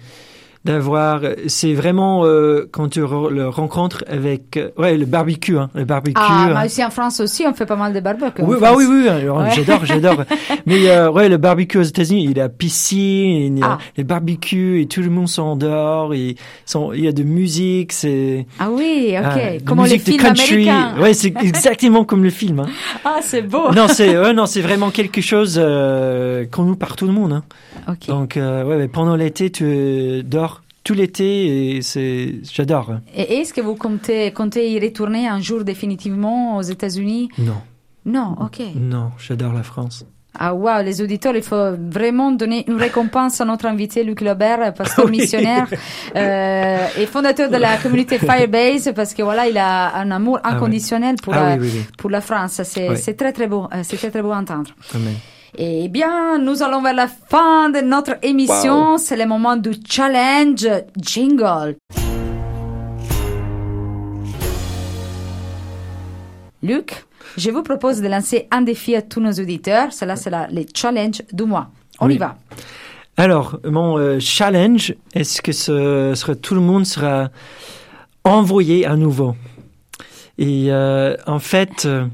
D'avoir, 0.67 1.21
c'est 1.47 1.73
vraiment 1.73 2.25
euh, 2.25 2.67
quand 2.71 2.89
tu 2.89 3.01
re- 3.01 3.29
le 3.29 3.47
rencontres 3.47 4.03
avec, 4.07 4.57
euh, 4.57 4.69
ouais, 4.77 4.97
le 4.97 5.05
barbecue, 5.05 5.57
hein, 5.57 5.69
le 5.73 5.85
barbecue. 5.85 6.13
Ah, 6.17 6.49
hein. 6.59 6.65
aussi 6.65 6.83
en 6.83 6.89
France 6.89 7.19
aussi, 7.21 7.45
on 7.47 7.53
fait 7.53 7.65
pas 7.65 7.77
mal 7.77 7.93
de 7.93 7.99
barbecue. 8.01 8.41
Oui, 8.43 8.57
bah 8.59 8.73
oui, 8.75 8.85
oui, 8.87 9.07
Ouais. 9.07 9.49
j'adore, 9.55 9.85
j'adore. 9.85 10.23
Mais 10.65 10.89
euh, 10.89 11.09
ouais, 11.09 11.29
le 11.29 11.37
barbecue 11.37 11.77
aux 11.77 11.83
États-Unis, 11.83 12.25
il 12.29 12.37
y 12.37 12.41
a 12.41 12.49
piscine, 12.49 13.57
il 13.57 13.59
y 13.59 13.63
a 13.63 13.67
Ah. 13.73 13.77
les 13.95 14.03
barbecues 14.03 14.81
et 14.81 14.87
tout 14.87 15.01
le 15.01 15.09
monde 15.09 15.27
s'en 15.29 15.55
dehors, 15.55 16.13
et 16.13 16.35
sont, 16.65 16.91
il 16.93 17.03
y 17.05 17.07
a 17.07 17.11
de 17.13 17.23
musique, 17.23 17.93
c'est 17.93 18.45
Ah 18.59 18.69
oui, 18.69 19.15
ok. 19.17 19.23
ah, 19.25 19.35
de 19.59 19.63
Comme 19.63 19.77
les 19.77 19.83
musique 19.83 20.05
de 20.05 20.11
films 20.11 20.21
country. 20.23 20.69
américains. 20.69 21.01
Ouais, 21.01 21.13
c'est 21.13 21.33
exactement 21.41 22.03
comme 22.03 22.23
le 22.23 22.29
film. 22.29 22.59
Hein. 22.59 22.67
Ah, 23.05 23.19
c'est 23.21 23.41
beau. 23.41 23.71
Non, 23.73 23.87
c'est 23.87 24.17
ouais, 24.17 24.33
non, 24.33 24.45
c'est 24.45 24.59
vraiment 24.61 24.89
quelque 24.89 25.21
chose 25.21 25.55
euh, 25.57 26.45
qu'on 26.51 26.63
nous 26.63 26.75
par 26.75 26.95
tout 26.97 27.05
le 27.07 27.13
monde. 27.13 27.31
Hein. 27.31 27.43
Ok. 27.87 28.07
Donc 28.07 28.35
euh, 28.35 28.63
ouais, 28.65 28.75
ouais, 28.75 28.87
pendant 28.89 29.15
l'été, 29.15 29.49
tu 29.49 30.23
dors 30.23 30.56
tout 30.87 30.93
l'été 30.93 31.75
et 31.75 31.81
c'est 31.81 32.35
j'adore. 32.55 32.89
Et 33.15 33.39
est-ce 33.39 33.53
que 33.53 33.61
vous 33.61 33.75
comptez, 33.75 34.31
comptez 34.31 34.71
y 34.71 34.79
retourner 34.79 35.27
un 35.27 35.41
jour 35.41 35.63
définitivement 35.65 36.57
aux 36.57 36.61
États-Unis? 36.75 37.27
Non, 37.37 37.61
Non, 38.05 38.35
ok. 38.45 38.59
non, 38.75 39.11
j'adore 39.25 39.53
la 39.53 39.63
France. 39.63 40.05
Ah 40.39 40.53
wow, 40.53 40.83
les 40.83 41.01
auditeurs, 41.01 41.35
il 41.35 41.41
faut 41.41 41.71
vraiment 41.97 42.31
donner 42.31 42.63
une 42.69 42.77
récompense 42.77 43.41
à 43.41 43.45
notre 43.45 43.65
invité 43.65 44.03
Luc 44.03 44.21
Lobert, 44.21 44.71
pasteur 44.75 45.05
Oui. 45.09 45.17
missionnaire 45.17 45.67
euh, 46.15 46.87
et 46.99 47.05
fondateur 47.07 47.49
de 47.49 47.57
la 47.57 47.77
communauté 47.77 48.17
Firebase, 48.27 48.91
parce 48.95 49.13
que 49.15 49.23
voilà, 49.23 49.47
il 49.47 49.57
a 49.57 49.95
un 49.95 50.11
amour 50.11 50.39
Ah 50.43 50.49
ouais. 50.49 50.55
inconditionnel 50.55 51.15
pour, 51.23 51.33
Ah 51.33 51.49
la, 51.49 51.55
oui, 51.55 51.61
oui, 51.63 51.71
oui. 51.79 51.85
pour 51.97 52.09
la 52.11 52.21
France. 52.21 52.61
C'est 52.63 53.17
très 53.17 53.33
très 53.33 53.47
beau, 53.47 53.67
euh, 53.73 53.81
c'est 53.83 53.97
très 53.97 54.11
très 54.11 54.21
beau 54.21 54.31
à 54.31 54.37
entendre. 54.37 54.71
Amen. 54.93 55.15
Eh 55.55 55.87
bien, 55.87 56.37
nous 56.39 56.61
allons 56.61 56.81
vers 56.81 56.93
la 56.93 57.07
fin 57.07 57.69
de 57.69 57.79
notre 57.79 58.15
émission. 58.21 58.97
C'est 58.97 59.15
le 59.15 59.25
moment 59.25 59.55
du 59.55 59.71
challenge 59.87 60.67
jingle. 60.99 61.77
Luc, 66.61 67.05
je 67.37 67.49
vous 67.49 67.63
propose 67.63 68.01
de 68.01 68.07
lancer 68.07 68.47
un 68.51 68.61
défi 68.61 68.95
à 68.95 69.01
tous 69.01 69.21
nos 69.21 69.31
auditeurs. 69.31 69.93
Cela 69.93 70.15
sera 70.15 70.47
le 70.47 70.65
challenge 70.73 71.21
du 71.31 71.43
mois. 71.43 71.69
On 71.99 72.09
y 72.09 72.17
va. 72.17 72.35
Alors, 73.15 73.59
mon 73.63 73.97
euh, 73.97 74.19
challenge, 74.19 74.93
est-ce 75.13 75.41
que 75.41 75.51
ce 75.51 76.13
sera, 76.13 76.35
tout 76.35 76.55
le 76.55 76.61
monde 76.61 76.85
sera 76.85 77.29
envoyé 78.23 78.85
à 78.85 78.95
nouveau? 78.95 79.35
Et 80.37 80.67
euh, 80.69 81.15
en 81.25 81.39
fait, 81.39 81.85
euh, 81.85 82.05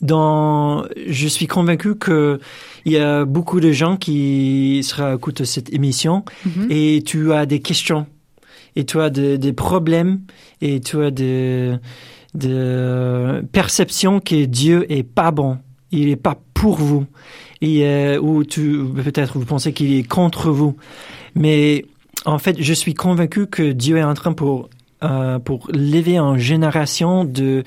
dans, 0.00 0.84
je 1.06 1.28
suis 1.28 1.46
convaincu 1.46 1.94
que 1.96 2.40
il 2.84 2.92
y 2.92 2.98
a 2.98 3.24
beaucoup 3.24 3.60
de 3.60 3.72
gens 3.72 3.96
qui 3.96 4.80
sera 4.82 5.14
écoutent 5.14 5.44
cette 5.44 5.72
émission. 5.72 6.24
Mhm. 6.46 6.66
et 6.70 7.02
tu 7.04 7.32
as 7.32 7.46
des 7.46 7.60
questions. 7.60 8.06
Et 8.76 8.84
tu 8.84 9.00
as 9.00 9.10
de- 9.10 9.36
des 9.36 9.52
problèmes. 9.52 10.20
Et 10.60 10.80
tu 10.80 11.02
as 11.02 11.10
des, 11.10 11.74
des 12.34 13.40
perceptions 13.52 14.20
que 14.20 14.44
Dieu 14.44 14.86
est 14.92 15.02
pas 15.02 15.30
bon, 15.30 15.58
il 15.90 16.08
est 16.08 16.16
pas 16.16 16.38
pour 16.54 16.76
vous. 16.76 17.06
Et 17.60 17.84
euh, 17.86 18.20
ou 18.20 18.44
tu 18.44 18.84
peut-être 19.04 19.38
vous 19.38 19.44
pensez 19.44 19.72
qu'il 19.72 19.92
est 19.92 20.06
contre 20.06 20.50
vous, 20.50 20.76
mais 21.34 21.84
en 22.24 22.38
fait 22.38 22.56
je 22.60 22.72
suis 22.72 22.94
convaincu 22.94 23.46
que 23.48 23.72
Dieu 23.72 23.96
est 23.96 24.02
en 24.04 24.14
train 24.14 24.32
pour 24.32 24.68
euh, 25.02 25.38
pour 25.40 25.68
lever 25.72 26.18
une 26.18 26.38
génération 26.38 27.24
de 27.24 27.64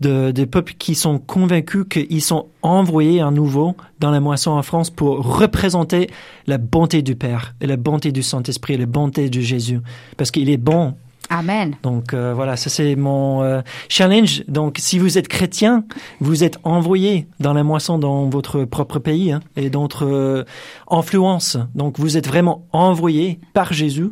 de, 0.00 0.30
des 0.30 0.46
peuples 0.46 0.74
qui 0.78 0.94
sont 0.94 1.18
convaincus 1.18 1.84
qu'ils 1.88 2.22
sont 2.22 2.46
envoyés 2.62 3.20
à 3.20 3.30
nouveau 3.30 3.76
dans 3.98 4.10
la 4.10 4.20
moisson 4.20 4.52
en 4.52 4.62
France 4.62 4.90
pour 4.90 5.38
représenter 5.38 6.08
la 6.46 6.58
bonté 6.58 7.02
du 7.02 7.16
Père 7.16 7.54
et 7.60 7.66
la 7.66 7.76
bonté 7.76 8.12
du 8.12 8.22
Saint-Esprit 8.22 8.74
et 8.74 8.78
la 8.78 8.86
bonté 8.86 9.28
de 9.28 9.40
Jésus. 9.40 9.80
Parce 10.16 10.30
qu'il 10.30 10.50
est 10.50 10.56
bon. 10.56 10.94
Amen. 11.32 11.76
Donc 11.84 12.12
euh, 12.12 12.34
voilà, 12.34 12.56
ça 12.56 12.70
c'est 12.70 12.96
mon 12.96 13.42
euh, 13.42 13.60
challenge. 13.88 14.42
Donc 14.48 14.78
si 14.80 14.98
vous 14.98 15.16
êtes 15.16 15.28
chrétien, 15.28 15.84
vous 16.20 16.42
êtes 16.42 16.58
envoyé 16.64 17.28
dans 17.38 17.52
la 17.52 17.62
moisson 17.62 17.98
dans 17.98 18.28
votre 18.28 18.64
propre 18.64 18.98
pays 18.98 19.30
hein, 19.30 19.40
et 19.54 19.70
d'autres 19.70 20.06
euh, 20.06 20.44
influences. 20.90 21.56
Donc 21.76 22.00
vous 22.00 22.16
êtes 22.16 22.26
vraiment 22.26 22.66
envoyé 22.72 23.38
par 23.52 23.72
Jésus 23.72 24.10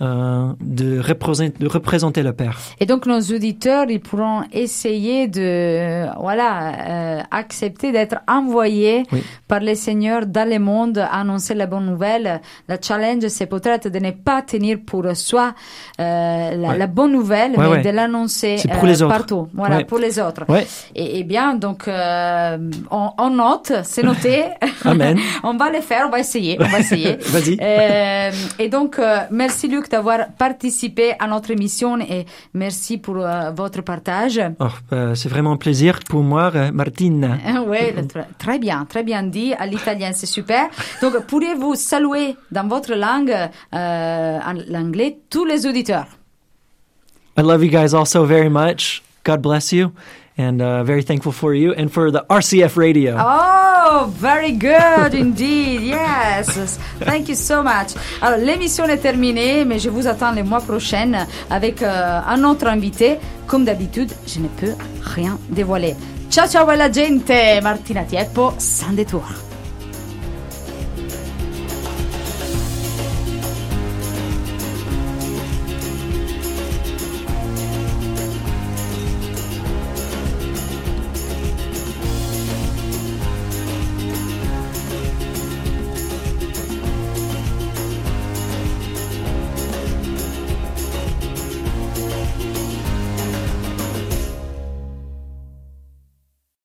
euh, 0.00 0.52
de, 0.60 1.00
représenter, 1.00 1.54
de 1.58 1.66
représenter 1.68 2.22
le 2.22 2.32
Père. 2.32 2.56
Et 2.80 2.86
donc 2.86 3.06
nos 3.06 3.20
auditeurs, 3.20 3.86
ils 3.88 4.00
pourront 4.00 4.42
essayer 4.52 5.26
de, 5.28 6.06
voilà, 6.20 7.18
euh, 7.18 7.20
accepter 7.30 7.90
d'être 7.92 8.16
envoyés 8.28 9.02
Oui. 9.12 9.22
par 9.48 9.60
le 9.60 9.74
Seigneur 9.74 10.26
dans 10.26 10.48
le 10.48 10.58
monde 10.58 10.98
à 10.98 11.20
annoncer 11.20 11.54
la 11.54 11.66
bonne 11.66 11.86
nouvelle. 11.86 12.40
Le 12.68 12.76
challenge, 12.80 13.26
c'est 13.28 13.46
peut-être 13.46 13.88
de 13.88 13.98
ne 13.98 14.10
pas 14.12 14.42
tenir 14.42 14.78
pour 14.86 15.04
soi 15.14 15.54
euh, 16.00 16.56
la, 16.56 16.68
Ouais. 16.68 16.78
la 16.78 16.86
bonne 16.86 17.12
nouvelle, 17.12 17.52
Ouais, 17.52 17.56
mais 17.58 17.68
ouais. 17.68 17.82
de 17.82 17.90
l'annoncer 17.90 18.56
euh, 18.70 18.86
les 18.86 18.98
partout. 19.08 19.48
Voilà, 19.54 19.84
pour 19.84 19.98
les 19.98 20.18
autres. 20.20 20.44
Et, 20.94 21.18
et 21.20 21.24
bien, 21.24 21.54
donc, 21.54 21.88
euh, 21.88 22.58
on, 22.90 23.10
on 23.18 23.30
note, 23.30 23.72
c'est 23.84 24.02
noté. 24.02 24.44
Amen. 24.84 25.18
on 25.42 25.54
va 25.56 25.70
le 25.70 25.80
faire, 25.80 26.04
on 26.06 26.10
va 26.10 26.20
essayer, 26.20 26.56
on 26.60 26.64
va 26.66 26.80
essayer. 26.80 27.16
Vas-y. 27.20 27.58
Euh, 27.60 28.30
et 28.58 28.68
donc, 28.68 28.98
euh, 28.98 29.18
merci 29.30 29.66
Luc 29.68 29.87
d'avoir 29.90 30.28
participé 30.36 31.14
à 31.18 31.26
notre 31.26 31.50
émission 31.50 31.98
et 32.00 32.26
merci 32.54 32.98
pour 32.98 33.16
euh, 33.18 33.50
votre 33.50 33.82
partage. 33.82 34.40
Oh, 34.60 34.66
euh, 34.92 35.14
c'est 35.14 35.28
vraiment 35.28 35.52
un 35.52 35.56
plaisir 35.56 36.00
pour 36.08 36.22
moi, 36.22 36.50
euh, 36.54 36.70
Martine. 36.72 37.38
oui, 37.66 37.78
très 38.38 38.58
bien, 38.58 38.86
très 38.88 39.02
bien 39.02 39.22
dit. 39.22 39.54
À 39.54 39.66
l'italien, 39.66 40.12
c'est 40.12 40.26
super. 40.26 40.68
Donc, 41.02 41.26
pourriez-vous 41.26 41.74
saluer 41.74 42.36
dans 42.50 42.66
votre 42.68 42.94
langue, 42.94 43.30
euh, 43.30 44.38
en 44.40 44.54
l'anglais, 44.68 45.18
tous 45.30 45.44
les 45.44 45.66
auditeurs? 45.66 46.06
I 47.36 47.42
love 47.42 47.64
you 47.64 47.70
guys 47.70 47.94
all 47.94 48.06
so 48.06 48.24
very 48.24 48.50
much. 48.50 49.02
God 49.24 49.40
bless 49.42 49.72
you. 49.72 49.92
And 50.36 50.60
uh, 50.60 50.84
very 50.84 51.02
thankful 51.02 51.32
for 51.32 51.52
you 51.52 51.72
and 51.72 51.88
for 51.88 52.12
the 52.12 52.24
RCF 52.30 52.76
radio. 52.76 53.16
Oh, 53.18 53.77
very 54.08 54.52
good 54.52 55.14
indeed. 55.14 55.82
Yes. 55.82 56.78
Thank 57.00 57.28
you 57.28 57.34
so 57.34 57.62
much. 57.62 57.94
Alors, 58.20 58.38
l'émission 58.38 58.84
est 58.84 58.98
terminée, 58.98 59.64
mais 59.64 59.78
je 59.78 59.88
vous 59.88 60.06
attends 60.06 60.32
le 60.32 60.42
mois 60.42 60.60
prochain 60.60 61.26
avec 61.50 61.82
euh, 61.82 62.20
un 62.26 62.44
autre 62.44 62.66
invité. 62.66 63.18
Comme 63.46 63.64
d'habitude, 63.64 64.12
je 64.26 64.40
ne 64.40 64.48
peux 64.48 64.74
rien 65.02 65.38
dévoiler. 65.48 65.96
Ciao 66.30 66.46
ciao 66.46 66.66
bella 66.66 66.90
gente, 66.92 67.60
Martina 67.62 68.04
Tieppo, 68.04 68.52
San 68.58 68.94
Detour. 68.94 69.24